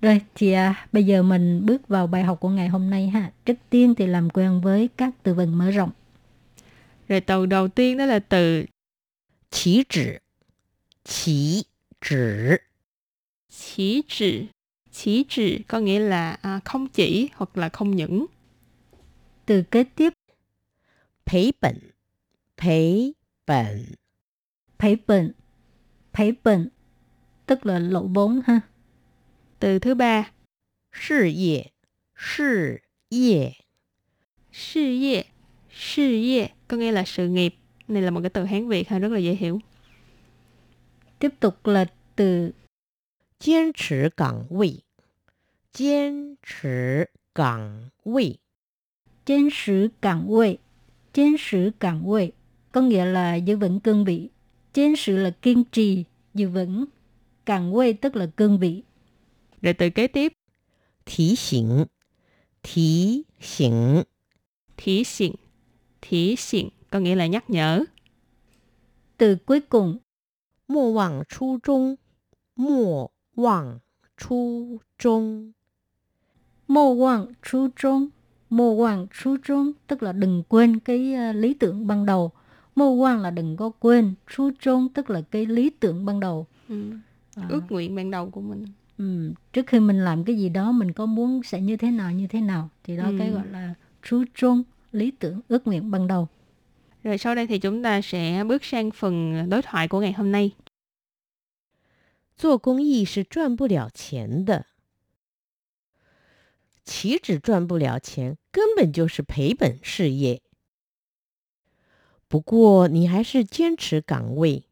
[0.00, 3.32] Rồi thì à, bây giờ mình bước vào bài học của ngày hôm nay ha.
[3.44, 5.90] Trước tiên thì làm quen với các từ vựng mở rộng.
[7.08, 8.64] Rồi từ đầu tiên đó là từ
[9.50, 10.06] chỉ chỉ
[11.04, 11.62] chỉ
[12.00, 12.56] chỉ
[13.58, 14.46] chỉ chỉ
[14.92, 18.26] chỉ chỉ có nghĩa là à, không chỉ hoặc là không những.
[19.46, 20.12] Từ kế tiếp.
[21.24, 21.78] Thấy bẩn
[22.56, 23.14] thấy
[23.46, 23.84] bẩn
[24.78, 25.32] thấy bẩn
[26.12, 26.68] thấy bẩn
[27.46, 28.60] Tức là lỗ vốn ha.
[29.60, 30.30] Từ thứ ba,
[30.92, 31.64] sự nghiệp,
[32.16, 32.78] sự
[33.10, 33.50] nghiệp.
[34.52, 35.24] Sự nghiệp,
[35.70, 37.54] sự nghiệp có nghĩa là sự nghiệp.
[37.88, 39.60] Này là một cái từ Hán Việt ha, rất là dễ hiểu.
[41.18, 41.84] Tiếp tục là
[42.16, 42.50] từ
[43.40, 44.80] kiên trì cảng vị.
[45.72, 46.68] Kiên trì
[47.34, 48.36] cảng vị.
[49.26, 50.58] Kiên trì cảng vị.
[51.14, 52.32] Kiên trì cảng vị
[52.72, 54.28] có nghĩa là giữ vững cương vị.
[54.74, 56.84] Kiên trì là kiên trì, giữ vững.
[57.46, 58.82] Cảng vị tức là cương vị.
[59.62, 60.32] Rồi từ kế tiếp.
[61.06, 61.66] Thí xỉn.
[62.62, 63.74] Thí xỉn.
[64.76, 65.32] Thí xỉn.
[66.02, 67.84] Thí xỉn có nghĩa là nhắc nhở.
[69.16, 69.98] Từ cuối cùng.
[70.68, 71.96] Mô vọng chú trung.
[72.56, 73.78] Mô vọng
[74.18, 74.66] chú
[74.98, 75.52] trung.
[76.68, 78.08] Mô vọng chú trung.
[78.50, 82.32] Mô vọng chú trung tức là đừng quên cái ờ, lý tưởng ban đầu.
[82.76, 86.46] Mô quan là đừng có quên, chú trung tức là cái lý tưởng ban đầu.
[86.68, 86.90] Ừ.
[87.34, 87.46] À.
[87.48, 88.66] Ước nguyện ban đầu của mình.
[88.99, 92.11] Ừ, trước khi mình làm cái gì đó mình có muốn sẽ như thế nào
[92.11, 93.15] như thế nào thì đó Ừ.
[93.19, 96.27] cái gọi là chú trung lý tưởng ước nguyện ban đầu
[97.03, 100.31] rồi sau đây thì chúng ta sẽ bước sang phần đối thoại của ngày hôm
[100.31, 100.51] nay
[102.37, 104.65] 做公益是赚不了钱的。
[106.83, 110.41] 岂止赚不了钱，根本就是赔本事业。
[112.27, 114.63] 不过你还是坚持岗位。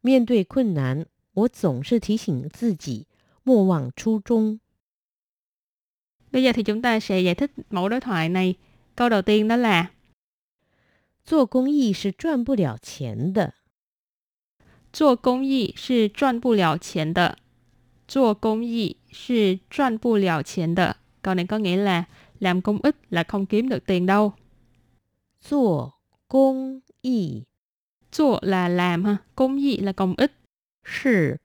[0.00, 3.06] 面对困难， 我总是提醒自己
[3.42, 4.60] 莫忘初衷。
[6.30, 8.54] bây giờ thì chúng ta sẽ giải thích mẫu đối thoại này
[8.96, 9.90] câu đầu tiên đó là
[11.24, 13.54] 做公益是赚不了钱的。
[14.92, 17.38] 做公益是赚不了钱的。
[18.06, 20.96] 做公益是赚不了钱的。
[21.22, 22.04] Câu này có nghĩa là
[22.38, 24.32] làm công ích là không kiếm được tiền đâu.
[25.40, 25.94] 做
[26.26, 27.46] 公益
[28.10, 30.32] 做là làm ha, công yi là công ích,
[30.83, 31.39] 是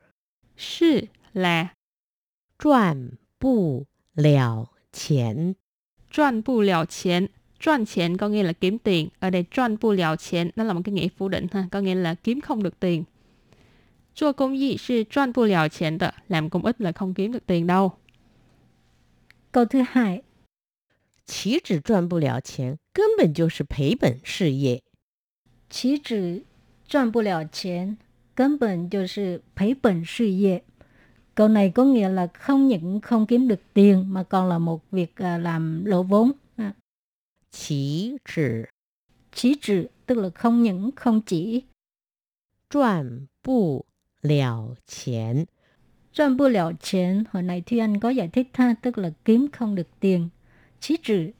[0.56, 1.70] 是嘞
[2.58, 5.54] 赚不了钱。
[6.10, 7.28] 赚不了钱。
[7.58, 9.08] 赚钱 có nghĩa là kiếm tiền.
[9.18, 12.40] Ở đây 赚不了钱 nó là một cái nghĩa phủ định ha, có nghĩa là kiếm
[12.40, 13.04] không được tiền.
[14.14, 17.92] 做公益是赚不了钱的，làm công ích là không kiếm được tiền đâu.
[19.52, 20.22] câu thứ hai
[21.26, 24.82] 岂止赚不了钱，根本就是赔本事业。
[25.68, 26.44] chỉ chỉ
[26.88, 27.98] 赚不了钱
[28.37, 30.63] 根本就是赔本事业
[31.35, 34.91] câu này có nghĩa là không những không kiếm được tiền mà còn là một
[34.91, 36.73] việc à, làm lỗ vốn à,
[37.51, 38.65] 岂止
[39.31, 41.63] chỉ chỉ tức là không những không chỉ
[42.69, 43.85] 赚不
[44.21, 45.47] 了钱，
[46.11, 50.29] 赚不了钱hồi này Thúy Anh có giải thích ha tức là kiếm không được tiền
[50.79, 51.33] chỉ chỉ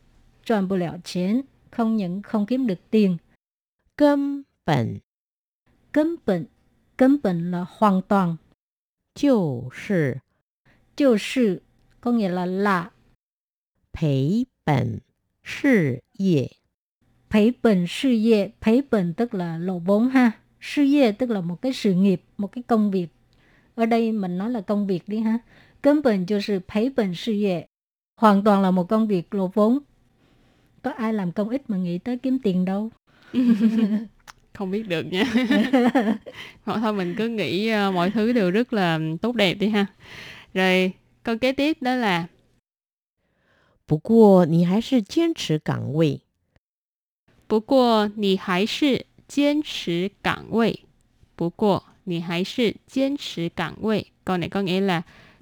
[0.45, 3.17] 赚不了钱 không những không kiếm được tiền
[3.95, 5.01] 根本
[5.91, 6.47] 根本
[6.97, 8.37] 根本là hoàn toàn
[9.15, 10.21] 就是
[10.95, 11.61] 就是
[11.99, 12.91] có nghĩa là là
[13.91, 15.01] 赔本
[15.43, 16.57] 事业，
[17.29, 20.31] Phẩy bệnh sự业, phẩy bệnh tức là lộ vốn ha.
[20.61, 23.07] Sự业tức là một cái sự nghiệp, một cái công việc.
[23.75, 25.39] Ở đây mình nói là công việc đi ha.
[25.81, 27.67] 根本就是赔本事业.
[28.15, 29.79] Hoàn toàn là một công việc lộ vốn.
[30.81, 32.89] Có ai làm công ích mà nghĩ tới kiếm tiền đâu.
[34.57, 35.23] không biết được nha
[36.63, 39.85] hoặc thôi mình cứ nghĩ ờ, mọi thứ đều rất là tốt đẹp đi ha
[40.53, 40.91] rồi
[41.23, 42.27] câu kế tiếp đó là
[43.85, 46.21] 不过你还是坚持岗位。
[47.47, 50.79] 不过你还是坚持岗位
[51.35, 55.01] 不过你还是坚持岗位câu này có nghĩa là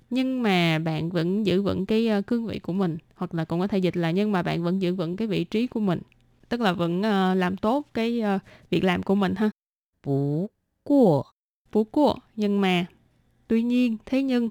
[0.09, 3.59] nhưng mà bạn vẫn giữ vững cái ờ, cương vị của mình hoặc là cũng
[3.59, 5.99] có thể dịch là nhưng mà bạn vẫn giữ vững cái vị trí của mình
[6.48, 9.50] tức là vẫn uh, làm tốt cái uh, việc làm của mình ha.
[10.04, 10.50] Bú
[10.82, 11.24] của.
[11.72, 12.14] Bú của.
[12.36, 12.86] Nhưng mà
[13.48, 14.50] Tuy nhiên, thế nhưng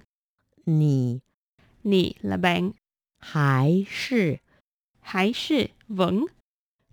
[0.65, 1.19] Nì.
[1.83, 2.71] Nì là bạn.
[3.17, 4.33] Hải sư
[4.99, 6.25] Hải sư vẫn.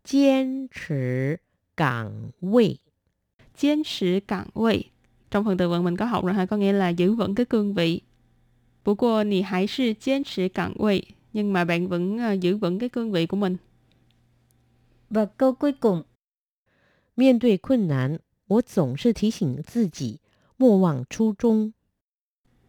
[0.05, 0.95] Kiên trì
[1.77, 2.79] cảng vị
[3.59, 4.85] Kiên trì cảng vị
[5.31, 7.47] Trong phần từ vựng mình có học rồi ha Có nghĩa là giữ vững cái
[7.47, 8.01] cương vị.
[8.85, 12.57] Bú của nì hải sư kiên trì cảng vị Nhưng mà bạn vẫn uh, giữ
[12.57, 13.57] vững cái cương vị của mình
[15.12, 16.04] Và câu cuối cùng,
[17.15, 20.20] 面对困难，我总是提醒自己
[20.58, 21.74] 莫忘初衷。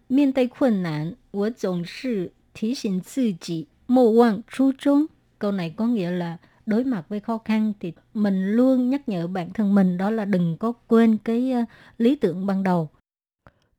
[0.07, 5.09] 面对困难，我总是提醒自己莫忘初衷.
[5.39, 9.27] Câu này có nghĩa là đối mặt với khó khăn thì mình luôn nhắc nhở
[9.27, 11.65] bản thân mình đó là đừng có quên cái ờ,
[11.99, 12.89] lý tưởng ban đầu.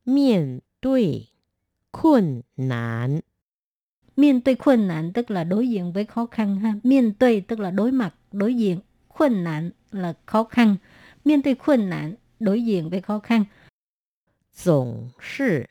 [0.04, 1.28] 面对
[1.92, 3.20] 困难，
[4.16, 6.74] Miên tươi khuân nạn tức là đối diện với khó khăn ha.
[6.82, 8.79] Miên tươi tức là đối mặt, đối diện.
[9.07, 10.75] Khuôn nạn là khó khăn.
[11.25, 13.45] Miên tây khuôn nạn đối diện với khó khăn.
[14.65, 15.63] Tổng sự.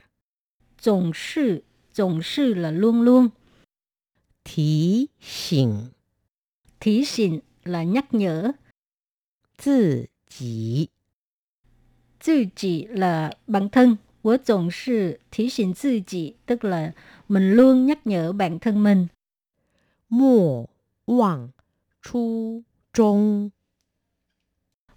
[0.85, 1.63] Tổng sự.
[1.95, 3.29] Tổng sự là luôn luôn.
[4.45, 5.71] Thí xỉn
[6.85, 8.53] thí xỉn là nhắc nhở.
[9.65, 10.89] Tự chỉ.
[12.25, 15.19] Tự chỉ là bản thân của tổng sự.
[15.31, 16.93] Thí xỉn tự chỉ tức là
[17.29, 19.07] mình luôn nhắc nhở bản thân mình.
[20.09, 20.65] Mùa
[21.07, 21.51] vọng
[22.93, 23.51] trung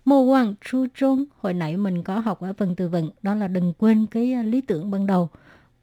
[0.08, 3.48] Mô quan chú trung, hồi nãy mình có học ở phần từ vựng, đó là
[3.48, 5.30] đừng quên cái à, lý tưởng ban đầu.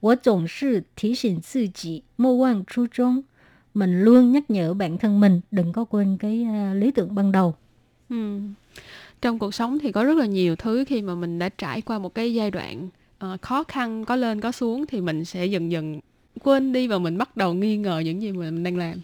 [0.01, 3.23] Của tổng sư thí sinh sư chỉ, mô quan chú trung.
[3.75, 7.33] Mình luôn nhắc nhở bản thân mình, đừng có quên cái uh, lý tưởng ban
[7.33, 7.55] đầu.
[8.09, 8.41] Ừ.
[9.23, 11.99] Trong cuộc sống thì có rất là nhiều thứ khi mà mình đã trải qua
[11.99, 12.89] một cái giai đoạn
[13.25, 16.01] uh, khó khăn có lên có xuống thì mình sẽ dần dần
[16.43, 18.95] quên đi và mình bắt đầu nghi ngờ những gì mình đang làm.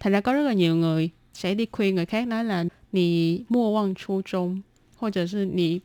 [0.00, 3.39] Thành ra có rất là nhiều người sẽ đi khuyên người khác nói là nì
[3.49, 4.63] mua忘初衷
[4.97, 5.81] 或者是你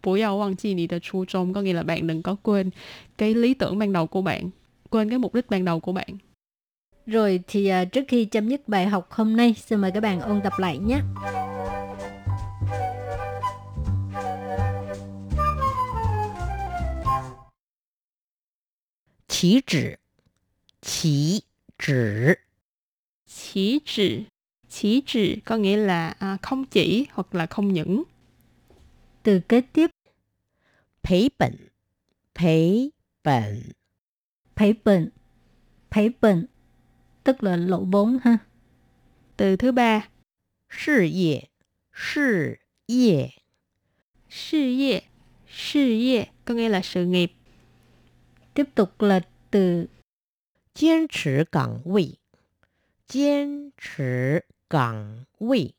[0.00, 2.70] 不要忘记你的初衷có nghĩa là bạn đừng có quên
[3.18, 4.50] cái lý tưởng ban đầu của bạn,
[4.90, 6.08] quên cái mục đích ban đầu của bạn.
[7.06, 10.20] Rồi thì uh, trước khi chấm dứt bài học hôm nay, xin mời các bạn
[10.20, 11.00] ôn tập lại nhé.
[19.28, 19.98] 起止，
[20.80, 21.42] 起
[21.78, 22.38] 止，
[23.26, 24.26] Chỉ chỉ
[24.79, 28.03] chỉ trì có nghĩa là à, không chỉ hoặc là không những.
[29.23, 29.91] Từ kế tiếp,
[31.03, 31.67] thấy bệnh.
[32.33, 32.91] Thấy
[33.23, 33.71] bệnh.
[34.55, 35.09] Thấy bệnh.
[35.89, 36.45] Thấy bệnh.
[37.23, 38.37] Tức là lỗ vốn ha.
[39.37, 40.09] Từ thứ ba,
[40.69, 41.41] sự nghiệp,
[41.93, 42.55] sự
[42.87, 43.29] nghiệp,
[44.29, 45.01] sự nghiệp,
[45.47, 47.31] sự nghiệp có nghĩa là sự nghiệp.
[48.53, 49.19] Tiếp tục là
[49.51, 49.85] từ.
[50.75, 52.19] Kiên trì 岗位
[53.07, 55.73] cảng kiên trì 岗位.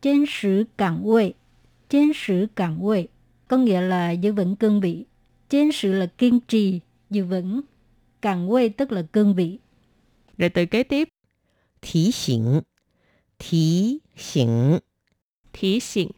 [0.00, 1.34] Trên sử cảng vị.
[1.88, 3.08] Trên sử cảng vị
[3.48, 5.04] có nghĩa là giữ vững cương vị.
[5.48, 7.60] Trên sự là kiên trì, giữ vững.
[8.20, 9.58] Cảng vị tức là cương vị.
[10.38, 11.08] Rồi từ kế tiếp.
[11.82, 12.42] Thí xỉn.
[13.38, 14.78] Thí xỉn.
[15.52, 16.08] Thí xỉn.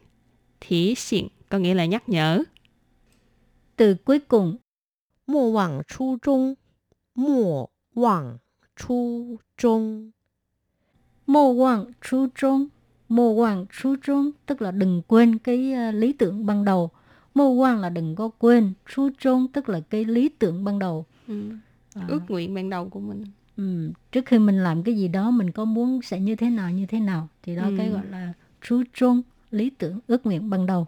[0.61, 2.43] Thí xỉn có nghĩa là nhắc nhở.
[3.75, 4.57] Từ cuối cùng.
[5.27, 5.51] Mô
[11.31, 12.67] mô quan chú trung.
[13.09, 16.89] Mô quan chú trung tức là đừng quên cái ờ, lý tưởng ban đầu.
[17.33, 18.73] Mô quan là đừng có quên.
[18.95, 21.05] Chú trung tức là cái lý tưởng ban đầu.
[21.27, 21.49] ừ.
[21.95, 23.23] À, ước nguyện ban đầu của mình
[23.57, 26.69] ừm, trước khi mình làm cái gì đó mình có muốn sẽ như thế nào
[26.71, 27.73] như thế nào thì đó Ừ.
[27.77, 30.87] cái gọi là chú trung lý tưởng ước nguyện ban đầu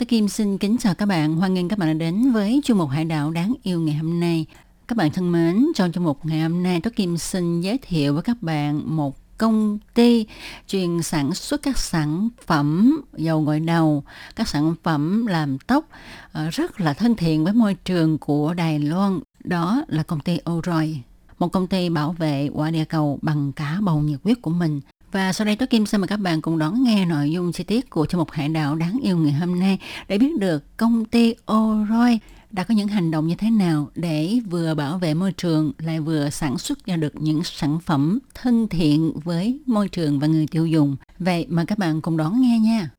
[0.00, 1.36] Hello, Kim xin kính chào các bạn.
[1.36, 4.20] Hoan nghênh các bạn đã đến với chương mục Hải đảo đáng yêu ngày hôm
[4.20, 4.46] nay.
[4.88, 8.14] Các bạn thân mến, trong chương mục ngày hôm nay, Tố Kim xin giới thiệu
[8.14, 10.26] với các bạn một công ty
[10.66, 14.04] chuyên sản xuất các sản phẩm dầu gội đầu,
[14.36, 15.88] các sản phẩm làm tóc
[16.32, 19.20] ờ, rất là thân thiện với môi trường của Đài Loan.
[19.44, 20.96] Đó là công ty Oroy,
[21.38, 24.80] một công ty bảo vệ quả địa cầu bằng cả bầu nhiệt huyết của mình.
[25.12, 27.64] Và sau đây tôi Kim xin mời các bạn cùng đón nghe nội dung chi
[27.64, 31.04] tiết của chương mục Hải đảo đáng yêu ngày hôm nay để biết được công
[31.04, 32.18] ty Oroy
[32.50, 36.00] đã có những hành động như thế nào để vừa bảo vệ môi trường, lại
[36.00, 40.46] vừa sản xuất ra được những sản phẩm thân thiện với môi trường và người
[40.46, 40.96] tiêu dùng.
[41.18, 42.90] Vậy mời các bạn cùng đón nghe nha.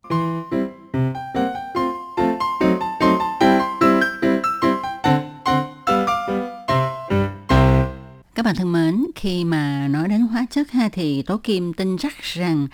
[8.52, 12.22] Bạn thân mến, khi mà nói đến hóa chất ha thì Tố Kim tin chắc
[12.22, 12.68] rằng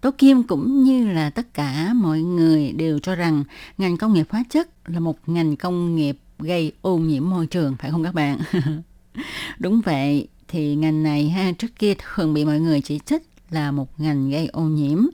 [0.00, 3.44] Tố Kim cũng như là tất cả mọi người đều cho rằng
[3.78, 7.76] ngành công nghiệp hóa chất là một ngành công nghiệp gây ô nhiễm môi trường,
[7.78, 8.38] phải không các bạn?
[9.58, 13.70] Đúng vậy, thì ngành này ha trước kia thường bị mọi người chỉ trích là
[13.70, 15.06] một ngành gây ô nhiễm.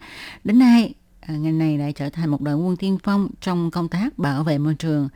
[0.44, 3.88] Đến nay, à, ngành này đã trở thành một đội quân tiên phong trong công
[3.88, 5.08] tác bảo vệ môi trường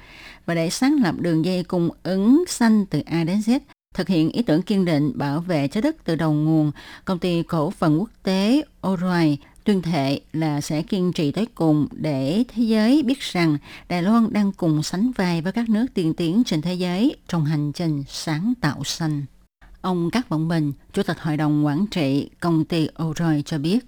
[0.46, 3.61] và để sáng lập đường dây cung ứng xanh từ A đến Z
[3.98, 6.72] thực hiện ý tưởng kiên định bảo vệ trái đất từ đầu nguồn,
[7.04, 11.88] công ty cổ phần quốc tế Oroy tuyên thệ là sẽ kiên trì tới cùng
[11.92, 13.58] để thế giới biết rằng
[13.88, 17.44] Đài Loan đang cùng sánh vai với các nước tiên tiến trên thế giới trong
[17.44, 19.24] hành trình sáng tạo xanh.
[19.80, 23.78] Ông Cát Vọng Bình, Chủ tịch Hội đồng Quản trị công ty Oroy cho biết,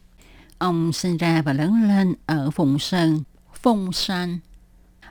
[0.59, 3.23] ông sinh ra và lớn lên ở Phụng Sơn,
[3.55, 4.39] Phong San.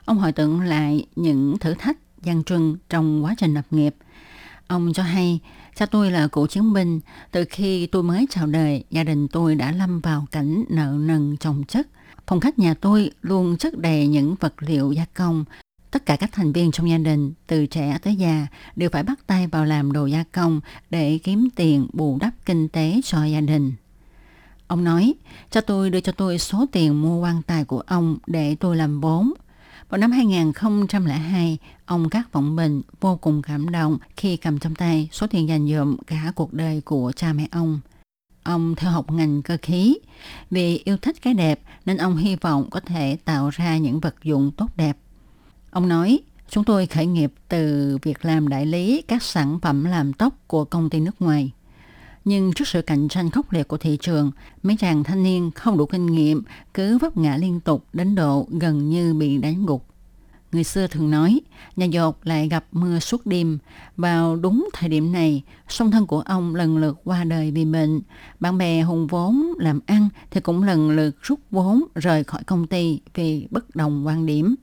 [0.04, 3.94] Ông hồi tưởng lại những thử thách gian truân trong quá trình lập nghiệp–
[4.70, 5.40] Ông cho hay,
[5.74, 7.00] cha tôi là cựu chiến binh.
[7.30, 11.36] Từ khi tôi mới chào đời, gia đình tôi đã lâm vào cảnh nợ nần
[11.36, 11.88] chồng chất.
[12.26, 15.44] Phòng khách nhà tôi luôn chất đầy những vật liệu gia công.
[15.90, 19.26] Tất cả các thành viên trong gia đình, từ trẻ tới già, đều phải bắt
[19.26, 23.40] tay vào làm đồ gia công để kiếm tiền bù đắp kinh tế cho gia
[23.40, 23.72] đình.
[24.66, 25.14] Ông nói,
[25.50, 29.00] cha tôi đưa cho tôi số tiền mua quan tài của ông để tôi làm
[29.00, 29.32] vốn.
[29.90, 35.08] Vào năm 2002, ông Cát Vọng Bình vô cùng cảm động khi cầm trong tay
[35.12, 37.80] số tiền dành dụm cả cuộc đời của cha mẹ ông.
[38.42, 39.98] Ông theo học ngành cơ khí.
[40.50, 44.14] Vì yêu thích cái đẹp nên ông hy vọng có thể tạo ra những vật
[44.22, 44.96] dụng tốt đẹp.
[45.70, 50.12] Ông nói, chúng tôi khởi nghiệp từ việc làm đại lý các sản phẩm làm
[50.12, 51.52] tóc của công ty nước ngoài.
[52.24, 54.30] Nhưng trước sự cạnh tranh khốc liệt của thị trường,
[54.62, 56.42] mấy chàng thanh niên không đủ kinh nghiệm
[56.74, 59.86] cứ vấp ngã liên tục đến độ gần như bị đánh gục.
[60.52, 61.40] Người xưa thường nói,
[61.76, 63.58] nhà dột lại gặp mưa suốt đêm.
[63.96, 68.00] Vào đúng thời điểm này, song thân của ông lần lượt qua đời vì bệnh.
[68.40, 72.66] Bạn bè hùng vốn làm ăn thì cũng lần lượt rút vốn rời khỏi công
[72.66, 74.54] ty vì bất đồng quan điểm.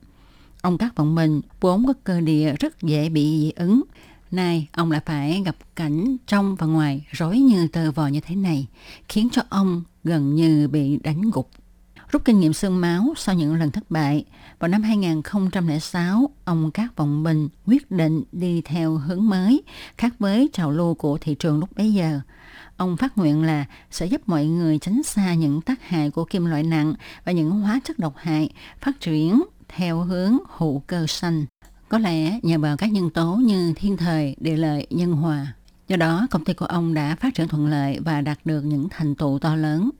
[0.62, 3.82] Ông Cát Vọng mình vốn có cơ địa rất dễ bị dị ứng.
[4.30, 8.36] Nay, ông lại phải gặp cảnh trong và ngoài rối như tờ vò như thế
[8.36, 8.66] này,
[9.08, 11.50] khiến cho ông gần như bị đánh gục.
[12.10, 14.24] Rút kinh nghiệm xương máu sau những lần thất bại,
[14.58, 19.62] vào năm 2006, ông Cát Vọng Bình quyết định đi theo hướng mới,
[19.96, 22.20] khác với trào lưu của thị trường lúc bấy giờ.
[22.76, 26.44] Ông phát nguyện là sẽ giúp mọi người tránh xa những tác hại của kim
[26.44, 26.94] loại nặng
[27.24, 28.50] và những hóa chất độc hại,
[28.80, 31.46] phát triển theo hướng hữu cơ xanh.
[31.88, 35.54] Có lẽ nhờ vào các nhân tố như thiên thời, địa lợi, nhân hòa.
[35.88, 38.88] Do đó, công ty của ông đã phát triển thuận lợi và đạt được những
[38.90, 39.90] thành tựu to lớn.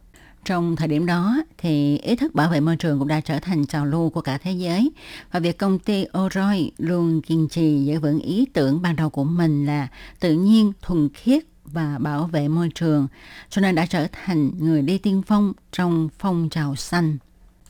[0.44, 3.66] Trong thời điểm đó thì ý thức bảo vệ môi trường cũng đã trở thành
[3.66, 4.90] trào lưu của cả thế giới
[5.32, 9.24] và việc công ty Oroy luôn kiên trì giữ vững ý tưởng ban đầu của
[9.24, 9.88] mình là
[10.20, 13.08] tự nhiên, thuần khiết và bảo vệ môi trường,
[13.50, 17.18] cho nên đã trở thành người đi tiên phong trong phong trào xanh.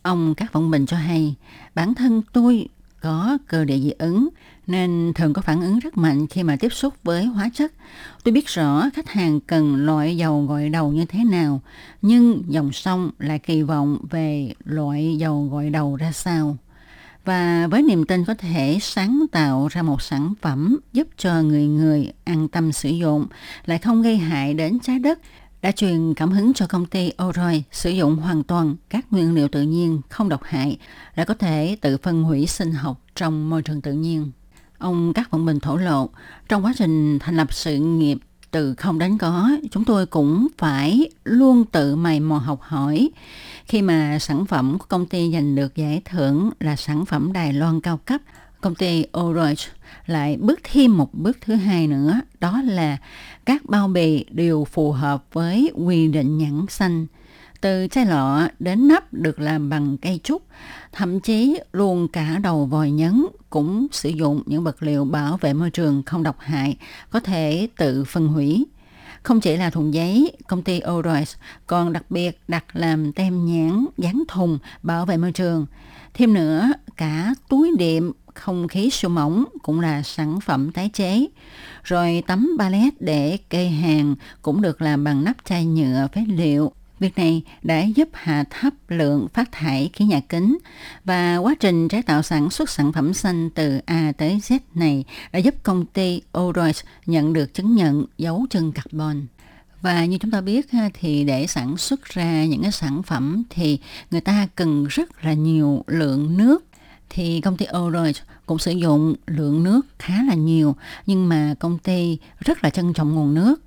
[0.03, 1.35] Ông Các Vọng Bình cho hay,
[1.75, 2.69] bản thân tôi
[3.01, 4.29] có cơ địa dị ứng
[4.67, 7.73] nên thường có phản ứng rất mạnh khi mà tiếp xúc với hóa chất.
[8.25, 11.61] Tôi biết rõ khách hàng cần loại dầu gội đầu như thế nào,
[12.03, 16.57] nhưng dòng sông lại kỳ vọng về loại dầu gội đầu ra sao.
[17.25, 21.67] Và với niềm tin có thể sáng tạo ra một sản phẩm giúp cho người
[21.67, 23.27] người an tâm sử dụng,
[23.67, 25.19] lại không gây hại đến trái đất,
[25.63, 29.49] đã truyền cảm hứng cho công ty Oroy sử dụng hoàn toàn các nguyên liệu
[29.49, 30.79] tự nhiên không độc hại,
[31.17, 34.31] đã có thể tự phân hủy sinh học trong môi trường tự nhiên.
[34.79, 36.11] Ông Các Vận Bình thổ lộ,
[36.49, 38.19] trong quá trình thành lập sự nghiệp
[38.51, 43.11] từ không đến có, chúng tôi cũng phải luôn tự mày mò học hỏi.
[43.65, 47.53] Khi mà sản phẩm của công ty giành được giải thưởng là sản phẩm Đài
[47.53, 48.21] Loan cao cấp,
[48.61, 49.63] công ty Orange
[50.07, 52.97] lại bước thêm một bước thứ hai nữa, đó là
[53.45, 57.07] các bao bì đều phù hợp với quy định nhãn xanh.
[57.61, 60.43] Từ chai lọ đến nắp được làm bằng cây trúc,
[60.93, 65.53] thậm chí luôn cả đầu vòi nhấn cũng sử dụng những vật liệu bảo vệ
[65.53, 66.77] môi trường không độc hại,
[67.11, 68.67] có thể tự phân hủy.
[69.23, 71.37] Không chỉ là thùng giấy, công ty Orois
[71.67, 75.67] còn đặc biệt đặt làm tem nhãn dán thùng bảo vệ môi trường.
[76.15, 81.27] Thêm nữa, cả túi đệm không khí siêu mỏng cũng là sản phẩm tái chế.
[81.85, 86.73] Rồi tấm pallet để cây hàng cũng được làm bằng nắp chai nhựa phế liệu.
[87.01, 90.59] Việc này đã giúp hạ thấp lượng phát thải khí nhà kính
[91.05, 95.05] và quá trình chế tạo sản xuất sản phẩm xanh từ A tới Z này
[95.33, 99.27] đã giúp công ty Orois nhận được chứng nhận dấu chân carbon.
[99.83, 103.79] Và như chúng ta biết thì để sản xuất ra những cái sản phẩm thì
[104.11, 106.65] người ta cần rất là nhiều lượng nước
[107.11, 111.79] thì công ty Orange cũng sử dụng lượng nước khá là nhiều, nhưng mà công
[111.79, 113.63] ty rất là trân trọng nguồn nước.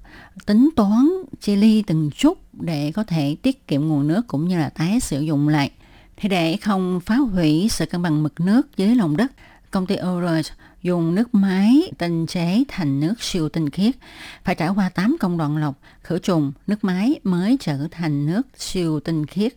[0.45, 1.09] Tính toán
[1.41, 4.99] chia ly từng chút để có thể tiết kiệm nguồn nước cũng như là tái
[4.99, 5.71] sử dụng lại.
[6.17, 9.31] Thì để không phá hủy sự cân bằng mực nước dưới lòng đất,
[9.71, 10.49] công ty Orange
[10.82, 13.95] dùng nước máy tinh chế thành nước siêu tinh khiết.
[14.43, 18.41] Phải trải qua 8 công đoạn lọc, khử trùng, nước máy mới trở thành nước
[18.57, 19.53] siêu tinh khiết.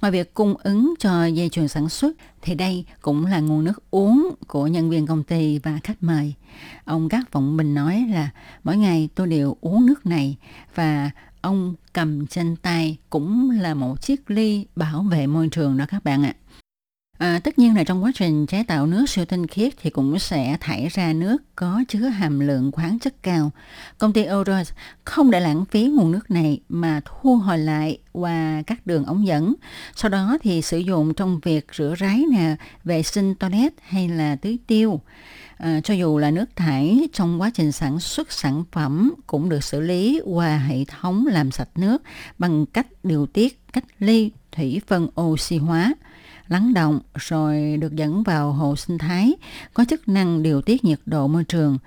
[0.00, 3.90] Ngoài việc cung ứng cho dây chuyền sản xuất, thì đây cũng là nguồn nước
[3.90, 6.34] uống của nhân viên công ty và khách mời.
[6.84, 8.30] Ông Các Vọng Bình nói là
[8.64, 10.36] mỗi ngày tôi đều uống nước này
[10.74, 11.10] và
[11.40, 16.04] ông cầm trên tay cũng là một chiếc ly bảo vệ môi trường đó các
[16.04, 16.34] bạn ạ.
[16.36, 16.45] À,
[17.18, 20.18] À, tất nhiên là trong quá trình chế tạo nước siêu tinh khiết thì cũng
[20.18, 23.50] sẽ thải ra nước có chứa hàm lượng khoáng chất cao.
[23.98, 24.72] Công ty Oros
[25.04, 29.26] không để lãng phí nguồn nước này mà thu hồi lại qua các đường ống
[29.26, 29.54] dẫn.
[29.94, 34.36] Sau đó thì sử dụng trong việc rửa ráy nè, vệ sinh toilet hay là
[34.36, 35.00] tưới tiêu.
[35.56, 39.64] À, cho dù là nước thải trong quá trình sản xuất sản phẩm cũng được
[39.64, 42.02] xử lý qua hệ thống làm sạch nước
[42.38, 45.94] bằng cách điều tiết, cách ly, thủy phân oxy hóa
[46.48, 49.34] lắng động rồi được dẫn vào hồ sinh thái
[49.74, 51.78] có chức năng điều tiết nhiệt độ môi trường.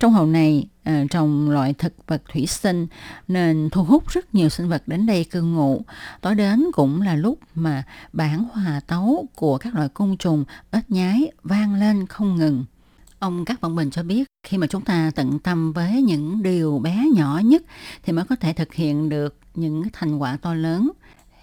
[0.00, 2.86] Trong hồ này à, trồng loại thực vật thủy sinh
[3.28, 5.82] nên thu hút rất nhiều sinh vật đến đây cư ngụ.
[6.20, 10.90] Tối đến cũng là lúc mà bản hòa tấu của các loại côn trùng, ếch
[10.90, 12.64] nhái vang lên không ngừng.
[13.18, 16.78] Ông Các Văn Bình cho biết khi mà chúng ta tận tâm với những điều
[16.78, 17.62] bé nhỏ nhất
[18.02, 20.90] thì mới có thể thực hiện được những thành quả to lớn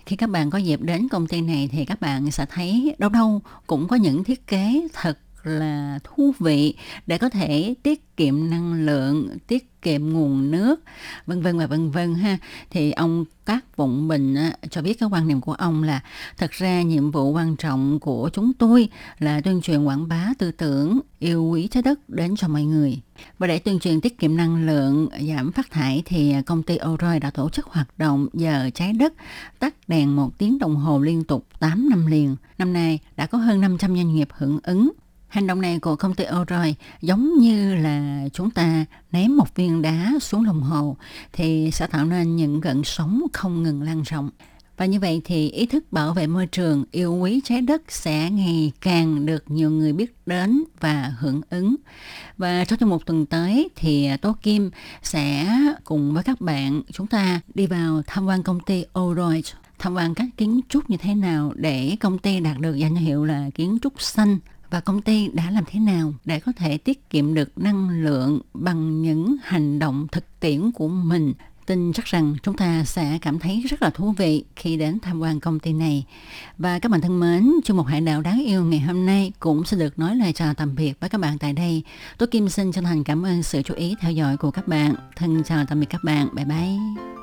[0.06, 3.10] khi các bạn có dịp đến công ty này thì các bạn sẽ thấy đâu
[3.10, 6.76] đâu cũng có những thiết kế thật là thú vị
[7.08, 10.84] để có thể tiết kiệm năng lượng, tiết kiệm nguồn nước,
[11.26, 12.38] vân vân và vân vân ha.
[12.70, 16.02] Thì ông Cát Vụng Bình á, cho biết cái quan niệm của ông là
[16.38, 18.90] thật ra nhiệm vụ quan trọng của chúng tôi
[19.20, 23.02] là tuyên truyền quảng bá tư tưởng yêu quý trái đất đến cho mọi người.
[23.40, 27.20] Và để tuyên truyền tiết kiệm năng lượng, giảm phát thải thì công ty Oroi
[27.20, 29.14] đã tổ chức hoạt động giờ trái đất
[29.60, 32.36] tắt đèn một tiếng đồng hồ liên tục 8 năm liền.
[32.58, 34.92] Năm nay đã có hơn 500 doanh nghiệp hưởng ứng
[35.34, 39.82] Hành động này của công ty Oroy giống như là chúng ta ném một viên
[39.82, 40.98] đá xuống đồng hồ
[41.34, 44.30] thì sẽ tạo nên những gợn sóng không ngừng lan rộng.
[44.78, 48.30] Và như vậy thì ý thức bảo vệ môi trường, yêu quý trái đất sẽ
[48.30, 51.76] ngày càng được nhiều người biết đến và hưởng ứng.
[52.38, 54.72] Và trong một tuần tới thì Tố Kim
[55.02, 55.50] sẽ
[55.84, 60.14] cùng với các bạn chúng ta đi vào tham quan công ty Oroid tham quan
[60.14, 63.78] các kiến trúc như thế nào để công ty đạt được danh hiệu là kiến
[63.82, 64.38] trúc xanh
[64.74, 68.40] và công ty đã làm thế nào để có thể tiết kiệm được năng lượng
[68.54, 71.34] bằng những hành động thực tiễn của mình
[71.66, 75.20] tin chắc rằng chúng ta sẽ cảm thấy rất là thú vị khi đến tham
[75.20, 76.06] quan công ty này.
[76.58, 79.66] Và các bạn thân mến, chương mục Hải đảo đáng yêu ngày hôm nay cũng
[79.66, 81.84] sẽ được nói lời chào tạm biệt với các bạn tại đây.
[82.18, 84.96] Tôi Kim xin chân thành cảm ơn sự chú ý theo dõi của các bạn.
[85.16, 86.28] Thân chào tạm biệt các bạn.
[86.36, 87.23] Bye bye.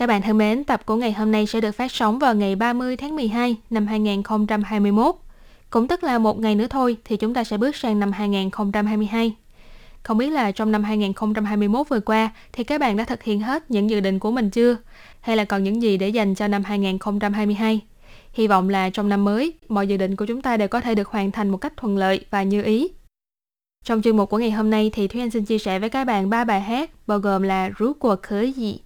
[0.00, 2.56] Các bạn thân mến, tập của ngày hôm nay sẽ được phát sóng vào ngày
[2.56, 5.14] 30 tháng 12 năm 2021.
[5.70, 9.36] Cũng tức là một ngày nữa thôi thì chúng ta sẽ bước sang năm 2022.
[10.02, 13.70] Không biết là trong năm 2021 vừa qua thì các bạn đã thực hiện hết
[13.70, 14.76] những dự định của mình chưa?
[15.20, 17.80] Hay là còn những gì để dành cho năm 2022?
[18.32, 20.94] Hy vọng là trong năm mới, mọi dự định của chúng ta đều có thể
[20.94, 22.88] được hoàn thành một cách thuận lợi và như ý.
[23.84, 26.04] Trong chuyên mục của ngày hôm nay thì Thúy Anh xin chia sẻ với các
[26.04, 28.78] bạn ba bài hát bao gồm là Rú của khởi dị,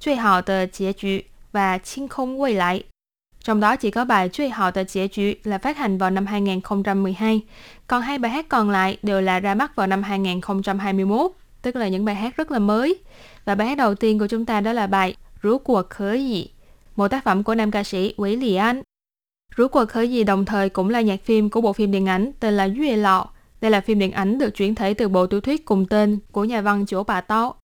[0.00, 2.82] 最好的结局 và 清空未来.
[3.44, 7.40] Trong đó chỉ có bài 最好的结局 là phát hành vào năm 2012,
[7.86, 11.88] còn hai bài hát còn lại đều là ra mắt vào năm 2021, tức là
[11.88, 12.98] những bài hát rất là mới.
[13.44, 16.48] Và bài hát đầu tiên của chúng ta đó là bài Rú của khởi dị,
[16.96, 18.82] một tác phẩm của nam ca sĩ Quý Lì An.
[19.56, 22.32] Rú của khởi dị đồng thời cũng là nhạc phim của bộ phim điện ảnh
[22.40, 23.28] tên là Duy Lọ.
[23.60, 26.44] Đây là phim điện ảnh được chuyển thể từ bộ tiểu thuyết cùng tên của
[26.44, 27.54] nhà văn Chỗ Bà Tao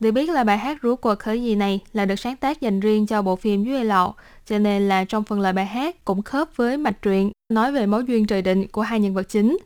[0.00, 2.80] được biết là bài hát Rú cuộc khởi gì này là được sáng tác dành
[2.80, 4.14] riêng cho bộ phim dưới Lọ,
[4.46, 7.86] cho nên là trong phần lời bài hát cũng khớp với mạch truyện nói về
[7.86, 9.58] mối duyên trời định của hai nhân vật chính.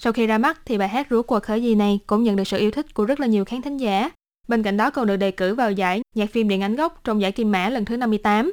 [0.00, 2.46] Sau khi ra mắt thì bài hát Rú cuộc khởi gì này cũng nhận được
[2.46, 4.10] sự yêu thích của rất là nhiều khán thính giả.
[4.48, 7.20] Bên cạnh đó còn được đề cử vào giải nhạc phim điện ảnh gốc trong
[7.20, 8.52] giải Kim Mã lần thứ 58.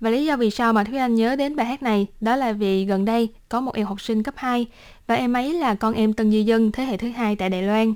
[0.00, 2.52] Và lý do vì sao mà Thúy Anh nhớ đến bài hát này đó là
[2.52, 4.66] vì gần đây có một em học sinh cấp 2
[5.06, 7.62] và em ấy là con em Tân Di Dân thế hệ thứ hai tại Đài
[7.62, 7.94] Loan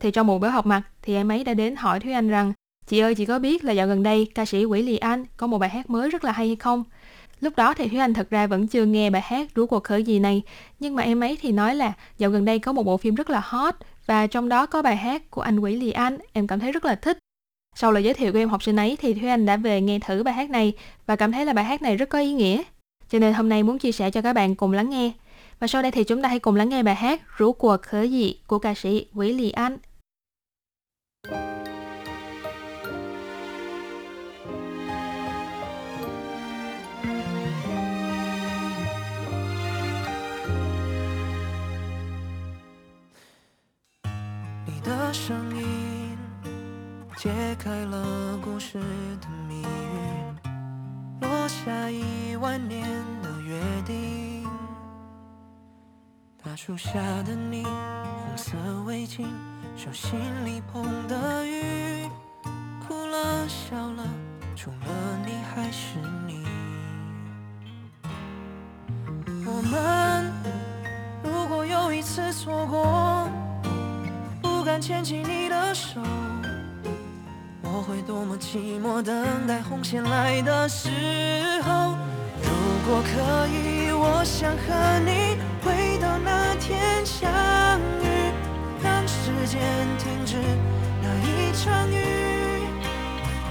[0.00, 2.52] thì trong một bữa họp mặt thì em ấy đã đến hỏi Thúy Anh rằng,
[2.86, 5.46] Chị ơi, chị có biết là dạo gần đây ca sĩ Quỷ Lì Anh có
[5.46, 6.84] một bài hát mới rất là hay hay không?
[7.40, 10.02] Lúc đó thì Thúy Anh thật ra vẫn chưa nghe bài hát Rú cuộc khởi
[10.02, 10.42] gì này,
[10.80, 13.30] Nhưng mà em ấy thì nói là dạo gần đây có một bộ phim rất
[13.30, 13.74] là hot
[14.06, 16.84] Và trong đó có bài hát của anh Quỷ Lì Anh, Em cảm thấy rất
[16.84, 17.18] là thích.
[17.76, 19.98] Sau lời giới thiệu của em học sinh ấy thì Thúy Anh đã về nghe
[19.98, 20.72] thử bài hát này
[21.06, 22.62] Và cảm thấy là bài hát này rất có ý nghĩa.
[23.10, 25.12] Cho nên hôm nay muốn chia sẻ cho các bạn cùng lắng nghe.
[25.60, 28.08] Và sau đây thì chúng ta hãy cùng lắng nghe bài hát Rú cuộc khởi
[28.08, 29.78] dị của ca sĩ quỷ Lì Anh.
[47.18, 48.78] 揭开了故事
[49.20, 49.66] 的谜语，
[51.20, 52.88] 落下一万年
[53.20, 54.46] 的约定。
[56.40, 56.92] 大树下
[57.24, 58.52] 的你，红色
[58.86, 59.26] 围巾，
[59.76, 62.08] 手心里捧的雨，
[62.86, 64.06] 哭了笑了，
[64.54, 66.46] 除了你还是你。
[69.44, 70.32] 我们
[71.24, 73.28] 如果有一次错过。
[74.40, 76.00] 不敢牵起你的手，
[77.88, 80.90] 会多么寂寞，等待红线来的时
[81.62, 81.96] 候。
[82.42, 82.50] 如
[82.86, 87.30] 果可以，我想和你回到那天相
[88.02, 88.30] 遇，
[88.82, 89.58] 让时间
[89.96, 90.36] 停止
[91.02, 92.04] 那一场雨，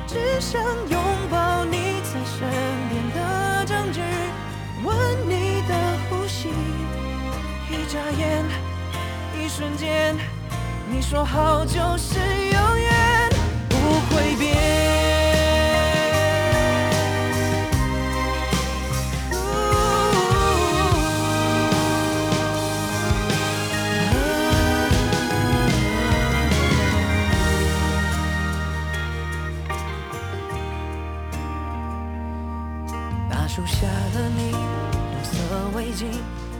[0.05, 2.47] 只想拥抱你在身
[2.89, 4.01] 边的证据，
[4.83, 4.95] 闻
[5.27, 5.73] 你的
[6.09, 6.49] 呼吸，
[7.71, 8.45] 一眨眼，
[9.35, 10.15] 一瞬间。
[10.89, 12.17] 你说好就是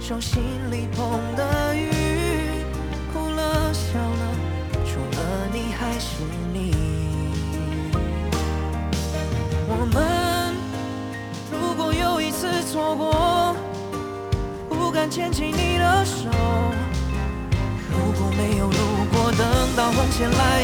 [0.08, 0.41] 手心
[0.72, 1.89] 里捧的雨。
[3.12, 4.36] 哭了笑了，
[4.86, 6.74] 除了你还是你。
[9.68, 10.55] 我们
[11.51, 13.53] 如果有一次错过，
[14.70, 16.30] 不敢牵起你的手。
[17.91, 18.80] 如果没有如
[19.12, 19.45] 果，等
[19.76, 20.57] 到红线来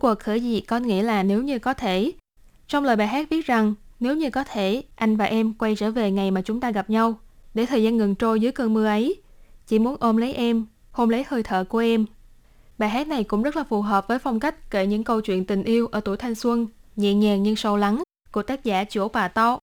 [0.00, 2.12] 果可以có nghĩa là nếu như có thể.
[2.68, 5.90] Trong lời bài hát viết rằng, nếu như có thể, anh và em quay trở
[5.90, 7.18] về ngày mà chúng ta gặp nhau,
[7.54, 9.22] để thời gian ngừng trôi dưới cơn mưa ấy.
[9.66, 12.06] Chỉ muốn ôm lấy em, hôn lấy hơi thở của em.
[12.78, 15.44] Bài hát này cũng rất là phù hợp với phong cách kể những câu chuyện
[15.44, 16.66] tình yêu ở tuổi thanh xuân,
[16.96, 19.58] nhẹ nhàng nhưng sâu lắng của tác giả Chỗ Bà To.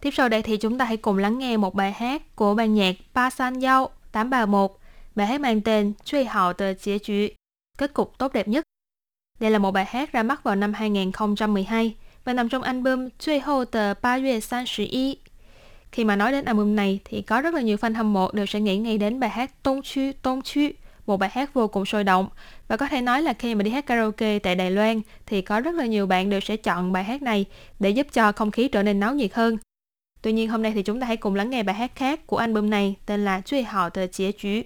[0.00, 2.74] Tiếp sau đây thì chúng ta hãy cùng lắng nghe một bài hát của ban
[2.74, 4.78] nhạc Ba San Giao 831.
[5.14, 7.28] Bài hát mang tên Truy hào tờ chia chữ,
[7.78, 8.61] kết cục tốt đẹp nhất.
[9.43, 13.39] Đây là một bài hát ra mắt vào năm 2012 và nằm trong album Truy
[13.39, 15.17] Hô tờ Ba Yue San Shi Y.
[15.91, 18.45] Khi mà nói đến album này thì có rất là nhiều fan hâm mộ đều
[18.45, 20.61] sẽ nghĩ ngay đến bài hát Tôn Chu Tôn Chu,
[21.05, 22.27] một bài hát vô cùng sôi động.
[22.67, 25.59] Và có thể nói là khi mà đi hát karaoke tại Đài Loan thì có
[25.59, 27.45] rất là nhiều bạn đều sẽ chọn bài hát này
[27.79, 29.57] để giúp cho không khí trở nên náo nhiệt hơn.
[30.21, 32.37] Tuy nhiên hôm nay thì chúng ta hãy cùng lắng nghe bài hát khác của
[32.37, 34.61] album này tên là Truy hào tờ chia chú.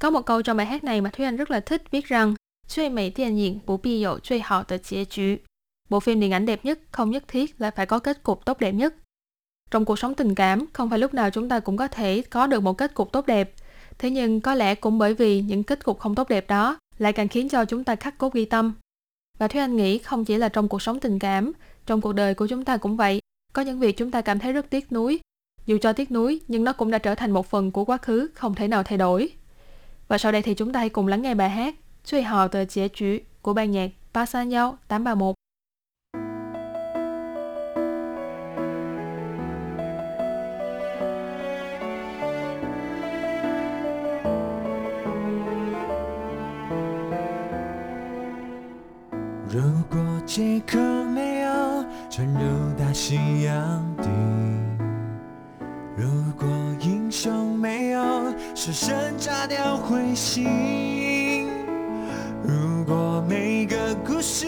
[0.00, 2.34] Có một câu trong bài hát này mà Thúy Anh rất là thích viết rằng
[2.67, 5.39] 最美电影不必有最好的结局.
[5.89, 8.59] Bộ phim điện ảnh đẹp nhất không nhất thiết là phải có kết cục tốt
[8.59, 8.95] đẹp nhất.
[9.71, 12.47] Trong cuộc sống tình cảm, không phải lúc nào chúng ta cũng có thể có
[12.47, 13.53] được một kết cục tốt đẹp.
[13.97, 17.13] Thế nhưng có lẽ cũng bởi vì những kết cục không tốt đẹp đó lại
[17.13, 18.73] càng khiến cho chúng ta khắc cốt ghi tâm.
[19.39, 21.51] Và Thúy Anh nghĩ không chỉ là trong cuộc sống tình cảm,
[21.85, 23.19] trong cuộc đời của chúng ta cũng vậy.
[23.53, 25.19] Có những việc chúng ta cảm thấy rất tiếc nuối.
[25.65, 28.29] Dù cho tiếc nuối, nhưng nó cũng đã trở thành một phần của quá khứ
[28.33, 29.29] không thể nào thay đổi.
[30.07, 31.75] Và sau đây thì chúng ta hãy cùng lắng nghe bài hát
[32.06, 35.34] 最好的结局 của ban nhạc 331 831.
[49.50, 54.08] 如果杰克没有沉入大西洋底，
[55.96, 56.06] 如
[56.38, 56.46] 果
[56.80, 60.46] 英雄没有失身炸掉彗星，
[62.46, 63.76] 如果每个
[64.06, 64.46] 故事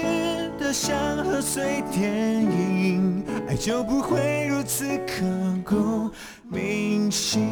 [0.57, 2.09] 都像贺岁电
[2.45, 5.25] 影，爱就不会如此刻
[5.65, 6.09] 骨
[6.49, 7.43] 铭心。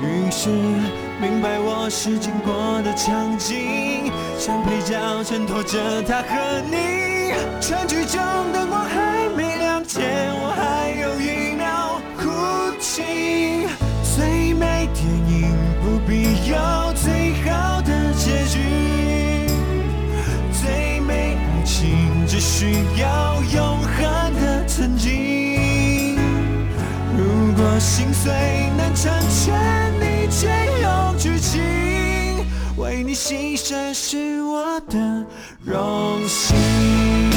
[0.00, 0.48] 于是
[1.20, 7.34] 明白我是经过的场景，像配角衬托着他和你。
[7.60, 8.20] 全剧中
[8.54, 8.88] 灯光
[22.44, 26.14] 需要永恒的曾经。
[27.16, 28.30] 如果心碎
[28.76, 30.46] 能成全你却
[30.82, 31.62] 有剧情，
[32.76, 35.24] 为你牺牲是我的
[35.64, 37.33] 荣幸。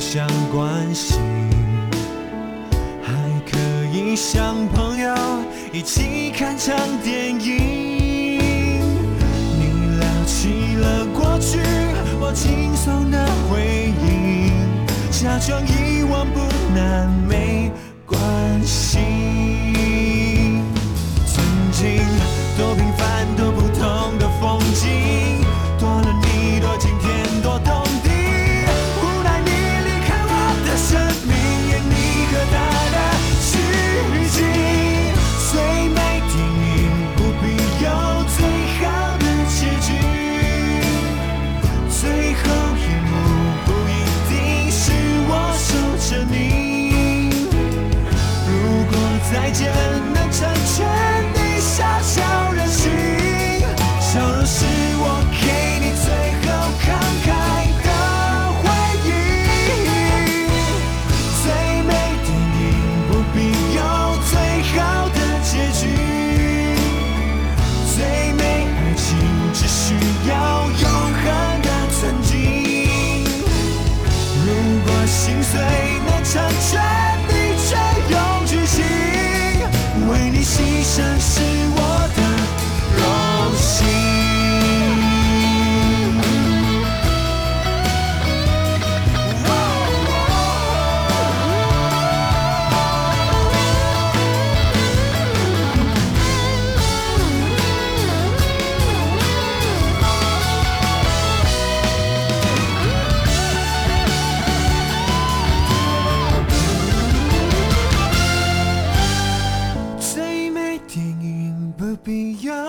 [0.00, 1.20] 相关心。
[3.02, 3.12] 还
[3.48, 3.58] 可
[3.92, 5.14] 以像朋友
[5.72, 6.74] 一起看场
[7.04, 8.40] 电影。
[9.58, 11.58] 你聊起了过去，
[12.18, 14.50] 我轻松的回应，
[15.10, 16.40] 假装遗忘不
[16.74, 17.70] 难，没
[18.06, 18.18] 关
[18.64, 18.98] 系。
[21.26, 22.02] 曾经
[22.56, 24.88] 多平凡多不同的风景，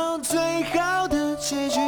[0.02, 1.80] 到最好的结局。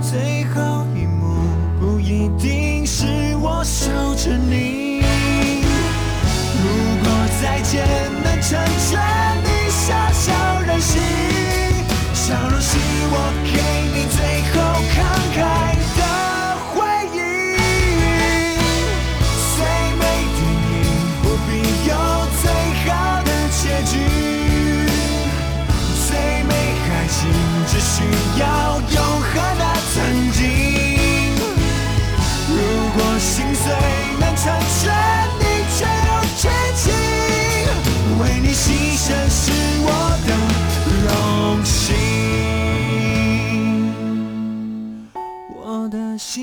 [0.00, 1.48] 最后一幕
[1.80, 3.04] 不一定是
[3.40, 5.02] 我守着你。
[6.62, 6.64] 如
[7.02, 7.06] 果
[7.42, 7.84] 再见
[8.22, 9.00] 能成全
[9.42, 10.32] 你傻笑
[10.64, 11.02] 任性，
[12.14, 12.78] 笑容是
[13.10, 13.58] 我给
[13.92, 14.18] 你最
[14.52, 14.54] 后
[14.94, 14.96] 慷
[15.34, 15.61] 慨。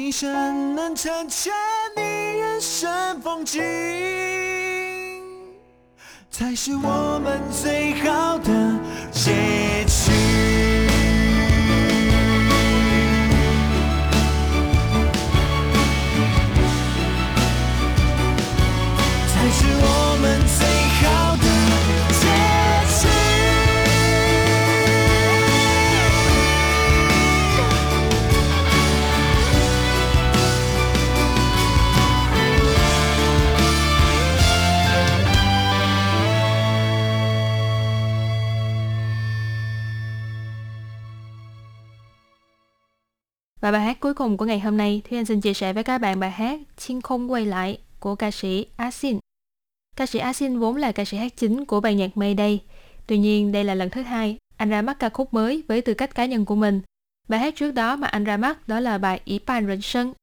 [0.09, 1.53] 一生能成全
[1.95, 2.01] 你
[2.39, 3.61] 人生风景，
[6.31, 8.49] 才是我们最好的
[9.11, 9.88] 结局。
[43.69, 45.97] Và bài hát cuối cùng của ngày hôm nay, Thúy Anh xin chia sẻ với các
[45.97, 49.19] bạn bài hát Chinh không quay lại của ca sĩ Asin.
[49.95, 52.59] Ca sĩ Asin vốn là ca sĩ hát chính của ban nhạc Mayday.
[53.07, 55.93] Tuy nhiên, đây là lần thứ hai anh ra mắt ca khúc mới với tư
[55.93, 56.81] cách cá nhân của mình.
[57.27, 60.13] Bài hát trước đó mà anh ra mắt đó là bài Ý Pan Rịnh Sân.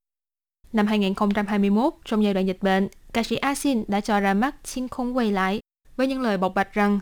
[0.73, 4.89] Năm 2021, trong giai đoạn dịch bệnh, ca sĩ Asin đã cho ra mắt "Xin
[4.89, 5.61] không quay lại
[5.97, 6.99] với những lời bộc bạch rằng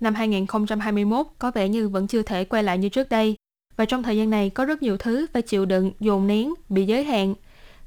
[0.00, 3.36] năm 2021 có vẻ như vẫn chưa thể quay lại như trước đây
[3.76, 6.86] và trong thời gian này có rất nhiều thứ phải chịu đựng, dồn nén, bị
[6.86, 7.34] giới hạn.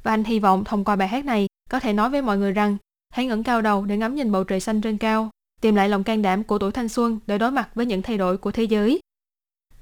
[0.04, 2.52] Và anh hy vọng thông qua bài hát này có thể nói với mọi người
[2.52, 2.78] rằng
[3.14, 5.30] hãy ngẩng cao đầu để ngắm nhìn bầu trời xanh trên cao,
[5.62, 8.18] tìm lại lòng can đảm của tuổi thanh xuân để đối mặt với những thay
[8.18, 9.00] đổi của thế giới.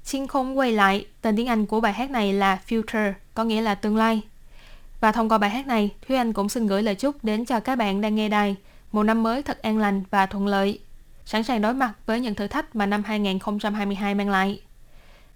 [0.02, 3.60] Xin không quay lại, tên tiếng Anh của bài hát này là Future, có nghĩa
[3.60, 4.22] là tương lai.
[5.00, 7.60] Và thông qua bài hát này, Thúy Anh cũng xin gửi lời chúc đến cho
[7.60, 8.56] các bạn đang nghe đài
[8.92, 10.78] một năm mới thật an lành và thuận lợi,
[11.24, 14.60] sẵn sàng đối mặt với những thử thách mà năm 2022 mang lại.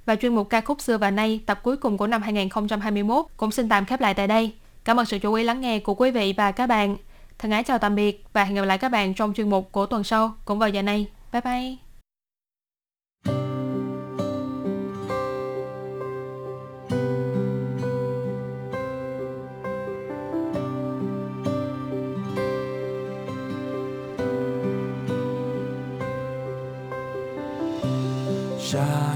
[0.06, 3.50] Và chuyên mục ca khúc xưa và nay, tập cuối cùng của năm 2021 cũng
[3.50, 4.52] xin tạm khép lại tại đây.
[4.84, 6.96] Cảm ơn sự chú ý lắng nghe của quý vị và các bạn.
[7.38, 9.86] Thân ái chào tạm biệt và hẹn gặp lại các bạn trong chuyên mục của
[9.86, 11.06] tuần sau, cũng vào giờ này.
[11.32, 11.76] Bye bye!
[28.70, 29.09] 下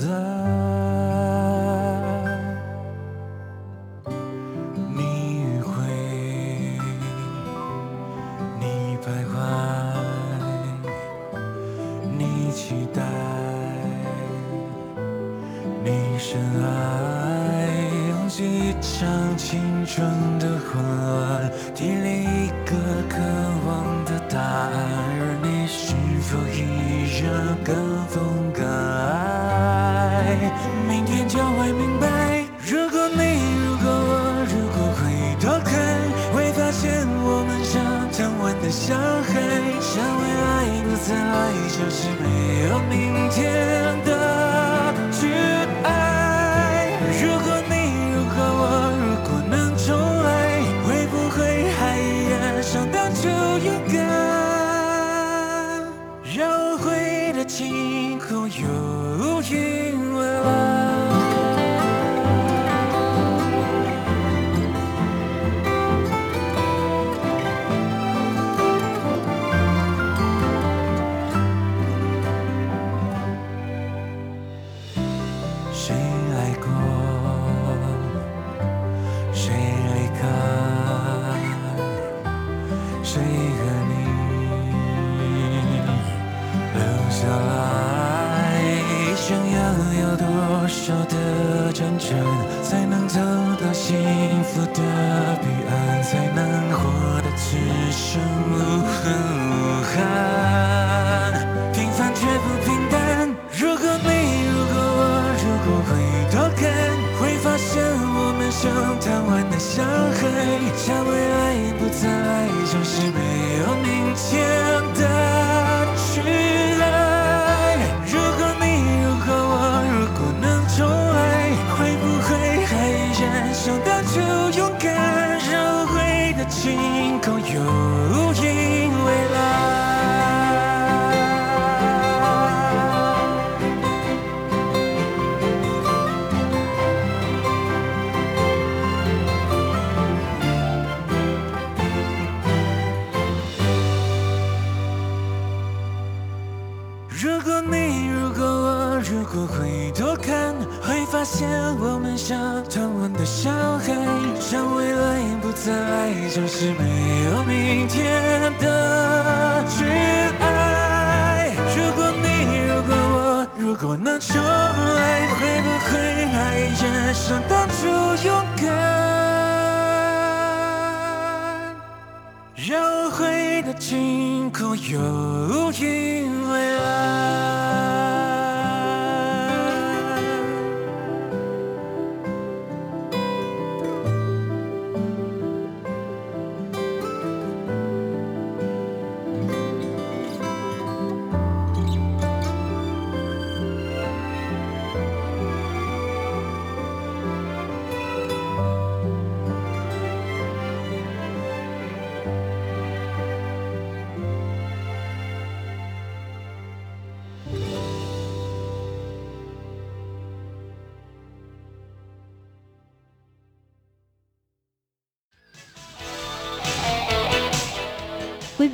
[0.00, 0.35] the
[41.78, 43.85] 就是没有明天。